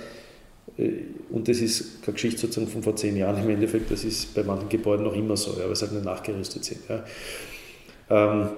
Und 1.30 1.46
das 1.46 1.60
ist 1.60 2.02
keine 2.02 2.14
Geschichte 2.14 2.40
sozusagen 2.40 2.66
von 2.72 2.82
vor 2.82 2.96
zehn 2.96 3.16
Jahren 3.16 3.40
im 3.40 3.50
Endeffekt, 3.50 3.88
das 3.92 4.02
ist 4.02 4.34
bei 4.34 4.42
manchen 4.42 4.68
Gebäuden 4.68 5.04
noch 5.04 5.14
immer 5.14 5.36
so, 5.36 5.52
ja, 5.52 5.68
weil 5.68 5.76
sie 5.76 5.82
halt 5.82 5.92
nicht 5.92 6.04
nachgerüstet 6.04 6.64
sind. 6.64 6.80
Ja. 6.88 7.04
Ähm, 8.10 8.48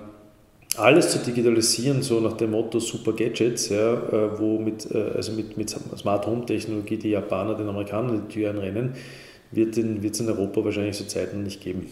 alles 0.77 1.11
zu 1.11 1.19
digitalisieren, 1.19 2.03
so 2.03 2.21
nach 2.21 2.35
dem 2.35 2.53
Motto 2.53 2.81
Super 2.81 3.13
Gadgets, 3.13 3.69
ja, 3.69 3.95
äh, 3.95 4.39
wo 4.39 4.59
mit, 4.59 4.91
äh, 4.91 5.13
also 5.15 5.33
mit, 5.33 5.57
mit 5.57 5.71
Smart 5.71 6.27
Home 6.27 6.47
Technologie 6.47 6.97
die 6.97 7.11
Japaner 7.11 7.55
den 7.55 7.69
Amerikanern 7.69 8.23
die 8.29 8.33
Tür 8.33 8.51
einrennen, 8.51 8.95
wird 9.51 9.77
es 9.77 10.21
in 10.21 10.29
Europa 10.29 10.65
wahrscheinlich 10.65 10.97
so 10.97 11.05
Zeiten 11.05 11.43
nicht 11.43 11.61
geben. 11.61 11.87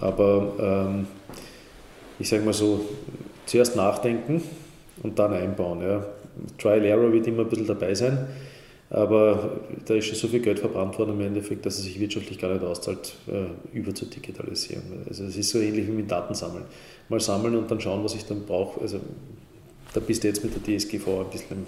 Aber 0.00 0.52
ähm, 0.58 1.06
ich 2.18 2.28
sage 2.28 2.44
mal 2.44 2.54
so, 2.54 2.80
zuerst 3.46 3.76
nachdenken 3.76 4.42
und 5.02 5.18
dann 5.18 5.32
einbauen. 5.32 5.82
Ja. 5.82 6.04
Trial 6.58 6.84
Error 6.84 7.12
wird 7.12 7.26
immer 7.26 7.42
ein 7.42 7.48
bisschen 7.48 7.66
dabei 7.66 7.94
sein, 7.94 8.26
aber 8.90 9.60
da 9.84 9.94
ist 9.94 10.06
schon 10.06 10.16
so 10.16 10.28
viel 10.28 10.40
Geld 10.40 10.58
verbrannt 10.58 10.98
worden 10.98 11.10
im 11.10 11.20
Endeffekt, 11.20 11.66
dass 11.66 11.78
es 11.78 11.84
sich 11.84 12.00
wirtschaftlich 12.00 12.38
gar 12.38 12.52
nicht 12.52 12.64
auszahlt, 12.64 13.14
äh, 13.26 13.76
über 13.76 13.94
zu 13.94 14.06
digitalisieren. 14.06 15.04
Also 15.06 15.24
es 15.24 15.36
ist 15.36 15.50
so 15.50 15.58
ähnlich 15.58 15.86
wie 15.86 15.92
mit 15.92 16.10
Datensammeln 16.10 16.64
mal 17.10 17.20
sammeln 17.20 17.54
und 17.56 17.70
dann 17.70 17.80
schauen, 17.80 18.02
was 18.02 18.14
ich 18.14 18.24
dann 18.24 18.46
brauche. 18.46 18.80
Also 18.80 19.00
da 19.92 20.00
bist 20.00 20.24
du 20.24 20.28
jetzt 20.28 20.42
mit 20.42 20.54
der 20.54 20.78
DSGV 20.78 21.06
ein 21.06 21.30
bisschen 21.30 21.66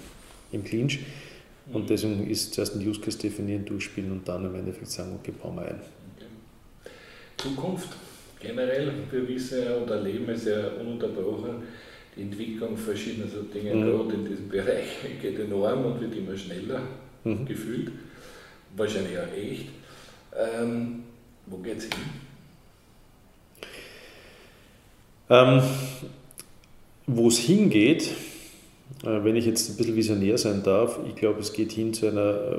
im 0.52 0.64
Clinch. 0.64 1.00
Und 1.72 1.82
mhm. 1.82 1.86
deswegen 1.86 2.30
ist 2.30 2.54
zuerst 2.54 2.74
ein 2.74 2.86
Use 2.86 3.00
Case 3.00 3.18
definieren, 3.18 3.66
durchspielen 3.66 4.10
und 4.10 4.26
dann 4.26 4.46
im 4.46 4.54
Endeffekt 4.54 4.90
sagen, 4.90 5.18
okay, 5.20 5.32
bauen 5.40 5.56
wir 5.56 5.66
ein. 5.66 5.80
Okay. 6.16 6.26
Zukunft 7.36 7.90
generell, 8.40 8.92
wir 9.10 9.28
wissen 9.28 9.62
ja 9.62 9.76
und 9.76 9.90
erleben 9.90 10.28
es 10.30 10.46
ja 10.46 10.68
ununterbrochen, 10.80 11.56
die 12.16 12.22
Entwicklung 12.22 12.76
verschiedener 12.76 13.28
so 13.28 13.42
Dinge, 13.42 13.74
mhm. 13.74 13.82
gerade 13.82 14.14
in 14.14 14.24
diesem 14.24 14.48
Bereich, 14.48 14.86
geht 15.22 15.38
enorm 15.38 15.84
und 15.84 16.00
wird 16.00 16.16
immer 16.16 16.36
schneller 16.36 16.80
mhm. 17.24 17.46
gefühlt. 17.46 17.92
Wahrscheinlich 18.76 19.18
auch 19.18 19.32
echt. 19.36 19.66
Ähm, 20.36 21.04
wo 21.46 21.56
geht 21.58 21.78
es 21.78 21.84
hin? 21.84 21.92
Ähm, 25.28 25.62
Wo 27.06 27.28
es 27.28 27.38
hingeht, 27.38 28.10
äh, 29.04 29.24
wenn 29.24 29.36
ich 29.36 29.46
jetzt 29.46 29.70
ein 29.70 29.76
bisschen 29.76 29.96
visionär 29.96 30.38
sein 30.38 30.62
darf, 30.62 30.98
ich 31.08 31.14
glaube, 31.14 31.40
es 31.40 31.52
geht 31.52 31.72
hin 31.72 31.94
zu 31.94 32.08
einer 32.08 32.34
äh, 32.34 32.58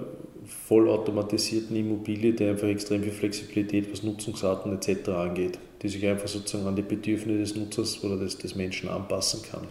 vollautomatisierten 0.67 1.76
Immobilie, 1.76 2.34
die 2.34 2.45
einfach 2.45 2.67
extrem 2.67 3.04
viel 3.04 3.12
Flexibilität, 3.12 3.91
was 3.91 4.04
Nutzungsarten 4.04 4.74
etc. 4.74 5.10
angeht, 5.10 5.60
die 5.82 5.89
sich 5.89 6.06
einfach 6.06 6.28
sozusagen 6.28 6.67
an 6.67 6.76
die 6.76 6.82
Bedürfnisse 6.82 7.39
des 7.39 7.56
Nutzers 7.56 8.04
oder 8.04 8.17
des, 8.17 8.38
des 8.38 8.56
Menschen 8.56 8.89
anpassen 8.89 9.41
kann. 9.50 9.67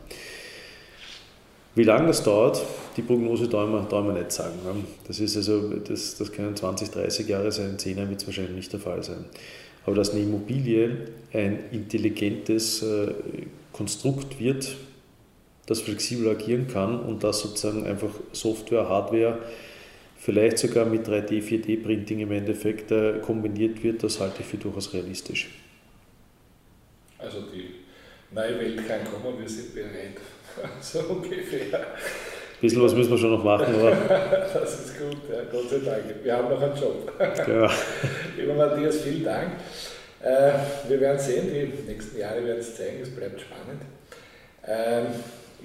Wie 1.75 1.85
lange 1.85 2.09
das 2.09 2.23
dauert, 2.23 2.61
die 2.97 3.03
Prognose 3.03 3.45
man, 3.45 3.89
darf 3.89 4.05
man 4.05 4.15
nicht 4.15 4.33
sagen. 4.33 4.59
Das, 5.07 5.21
ist 5.21 5.37
also, 5.37 5.69
das, 5.75 6.17
das 6.17 6.33
können 6.33 6.57
20, 6.57 6.91
30 6.91 7.29
Jahre 7.29 7.53
sein, 7.53 7.79
10 7.79 7.97
Jahre 7.97 8.11
wird 8.11 8.21
es 8.21 8.27
wahrscheinlich 8.27 8.57
nicht 8.57 8.73
der 8.73 8.81
Fall 8.81 9.03
sein 9.03 9.25
aber 9.87 9.97
dass 9.97 10.11
eine 10.11 10.21
Immobilie 10.21 11.09
ein 11.33 11.71
intelligentes 11.71 12.83
äh, 12.83 13.13
Konstrukt 13.73 14.39
wird, 14.41 14.77
das 15.67 15.81
flexibel 15.81 16.29
agieren 16.29 16.69
kann 16.69 17.01
und 17.01 17.23
das 17.25 17.41
sozusagen 17.41 17.87
einfach 17.87 18.11
Software, 18.33 18.89
Hardware 18.89 19.39
vielleicht 20.19 20.59
sogar 20.59 20.85
mit 20.85 21.07
3D, 21.07 21.43
4D-Printing 21.43 22.21
im 22.21 22.33
Endeffekt 22.33 22.91
äh, 22.91 23.21
kombiniert 23.21 23.83
wird, 23.83 24.03
das 24.03 24.21
halte 24.21 24.43
ich 24.43 24.47
für 24.47 24.59
durchaus 24.59 24.93
realistisch. 24.93 25.49
Also 27.19 27.43
die 27.53 27.75
neue 28.35 28.59
Welt 28.59 28.87
kann 28.87 29.01
kommen, 29.05 29.39
wir 29.39 29.49
sind 29.49 29.75
bereit. 29.75 30.17
So 30.81 31.01
ungefähr. 31.01 31.79
Ein 31.79 32.61
bisschen 32.61 32.83
was 32.83 32.95
müssen 32.95 33.11
wir 33.11 33.19
schon 33.19 33.31
noch 33.31 33.45
machen, 33.45 33.75
aber. 33.75 33.91
das 34.55 34.81
ist 34.81 34.99
gut, 34.99 35.17
ja, 35.31 35.43
Gott 35.51 35.71
sei 35.71 35.79
Dank. 35.79 36.05
Wir 36.23 36.37
haben 36.37 36.51
noch 36.51 36.61
einen 36.61 36.77
Job. 36.77 37.13
Ja. 37.19 37.71
Lieber 38.37 38.55
Matthias, 38.55 39.01
vielen 39.01 39.25
Dank. 39.25 39.53
Äh, 40.23 40.53
wir 40.89 41.01
werden 41.01 41.19
sehen, 41.19 41.49
die 41.51 41.91
nächsten 41.91 42.19
Jahre 42.19 42.45
werden 42.45 42.61
es 42.61 42.77
zeigen, 42.77 43.01
es 43.03 43.11
bleibt 43.11 43.41
spannend. 43.41 43.83
Ähm, 44.67 45.07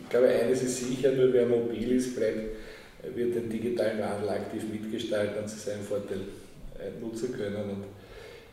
ich 0.01 0.09
glaube, 0.09 0.29
eines 0.29 0.63
ist 0.63 0.87
sicher, 0.87 1.11
nur 1.11 1.33
wer 1.33 1.45
mobil 1.45 1.91
ist, 1.91 2.15
bleibt, 2.15 2.55
wird 3.13 3.35
den 3.35 3.49
digitalen 3.49 3.99
Wandel 3.99 4.29
aktiv 4.29 4.63
mitgestalten 4.71 5.43
und 5.43 5.49
seinen 5.49 5.83
Vorteil 5.83 6.19
äh, 6.79 6.99
nutzen 7.01 7.33
können. 7.33 7.55
Und 7.55 7.83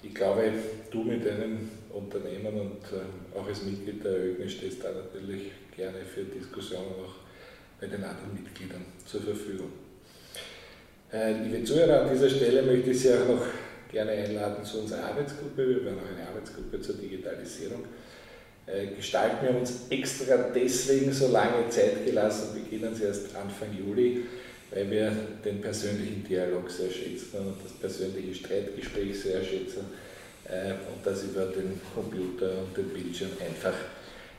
ich 0.02 0.14
glaube, 0.14 0.52
du 0.90 1.04
mit 1.04 1.24
deinem 1.24 1.70
Unternehmen 1.92 2.60
und 2.60 2.84
äh, 2.92 3.38
auch 3.38 3.46
als 3.46 3.62
Mitglied 3.62 4.04
der 4.04 4.12
ÖGNI 4.12 4.48
stehst 4.48 4.82
da 4.82 4.92
natürlich 4.92 5.50
gerne 5.76 5.98
für 6.04 6.22
Diskussionen 6.24 6.92
auch 7.04 7.14
bei 7.80 7.86
den 7.86 8.02
anderen 8.02 8.34
Mitgliedern 8.34 8.84
zur 9.04 9.22
Verfügung. 9.22 9.72
liebe 11.12 11.64
Zuhörer, 11.64 12.02
an 12.02 12.10
dieser 12.12 12.30
Stelle 12.30 12.62
möchte 12.62 12.90
ich 12.90 13.00
Sie 13.00 13.12
auch 13.12 13.26
noch 13.26 13.46
gerne 13.90 14.12
einladen 14.12 14.64
zu 14.64 14.80
unserer 14.80 15.04
Arbeitsgruppe. 15.04 15.68
Wir 15.68 15.84
werden 15.84 15.98
auch 15.98 16.16
eine 16.16 16.28
Arbeitsgruppe 16.28 16.80
zur 16.80 16.94
Digitalisierung 16.94 17.84
äh, 18.66 18.86
gestalten. 18.96 19.46
Wir 19.46 19.56
uns 19.58 19.88
extra 19.90 20.36
deswegen 20.54 21.12
so 21.12 21.28
lange 21.28 21.68
Zeit 21.68 22.06
gelassen, 22.06 22.54
beginnen 22.54 22.94
sie 22.94 23.04
erst 23.04 23.34
Anfang 23.36 23.68
Juli, 23.76 24.22
weil 24.70 24.90
wir 24.90 25.12
den 25.44 25.60
persönlichen 25.60 26.24
Dialog 26.24 26.70
sehr 26.70 26.90
schätzen 26.90 27.38
und 27.38 27.56
das 27.62 27.72
persönliche 27.72 28.34
Streitgespräch 28.34 29.20
sehr 29.20 29.42
schätzen 29.42 29.80
äh, 29.80 30.11
und 30.52 31.04
das 31.04 31.24
über 31.24 31.46
den 31.46 31.80
Computer 31.94 32.50
und 32.58 32.76
den 32.76 32.88
Bildschirm 32.90 33.30
einfach 33.44 33.74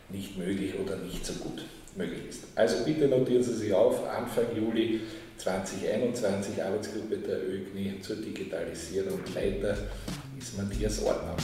nicht 0.10 0.38
möglich 0.38 0.74
oder 0.80 0.98
nicht 0.98 1.26
so 1.26 1.34
gut 1.34 1.66
möglich 1.96 2.30
ist. 2.30 2.44
Also 2.56 2.84
bitte 2.84 3.08
notieren 3.08 3.44
Sie 3.44 3.54
sich 3.54 3.74
auf, 3.74 4.08
Anfang 4.08 4.46
Juli 4.56 5.02
2021 5.38 6.64
Arbeitsgruppe 6.64 7.18
der 7.18 7.38
ÖGNI 7.44 8.00
zur 8.02 8.18
Digitalisierung. 8.18 9.20
Leiter 9.34 9.76
ist 10.38 10.58
Matthias 10.58 11.04
Ordner. 11.04 11.36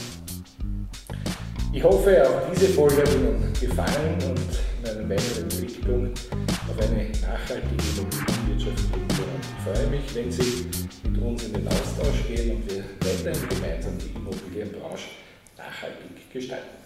Ich 1.72 1.82
hoffe, 1.84 2.28
auch 2.28 2.50
diese 2.52 2.68
Folge 2.68 3.02
hat 3.02 3.14
Ihnen 3.14 3.52
gefallen 3.60 4.18
und 4.28 4.90
in 4.90 4.98
einer 4.98 5.08
weiteren 5.08 5.42
Entwicklung 5.44 6.10
auf 6.68 6.88
eine 6.88 7.10
nachhaltige 7.22 8.29
Immobilienwirtschaft 8.60 8.92
bringen. 8.92 9.40
Ich 9.40 9.64
freue 9.64 9.86
mich, 9.88 10.14
wenn 10.14 10.30
Sie 10.30 10.66
mit 11.08 11.22
uns 11.22 11.44
in 11.44 11.52
den 11.54 11.68
Austausch 11.68 12.26
gehen 12.26 12.56
und 12.56 12.70
wir 12.70 12.84
weiterhin 13.00 13.48
gemeinsam 13.48 13.98
die 13.98 14.16
Immobilienbranche 14.16 15.08
nachhaltig 15.56 16.32
gestalten. 16.32 16.79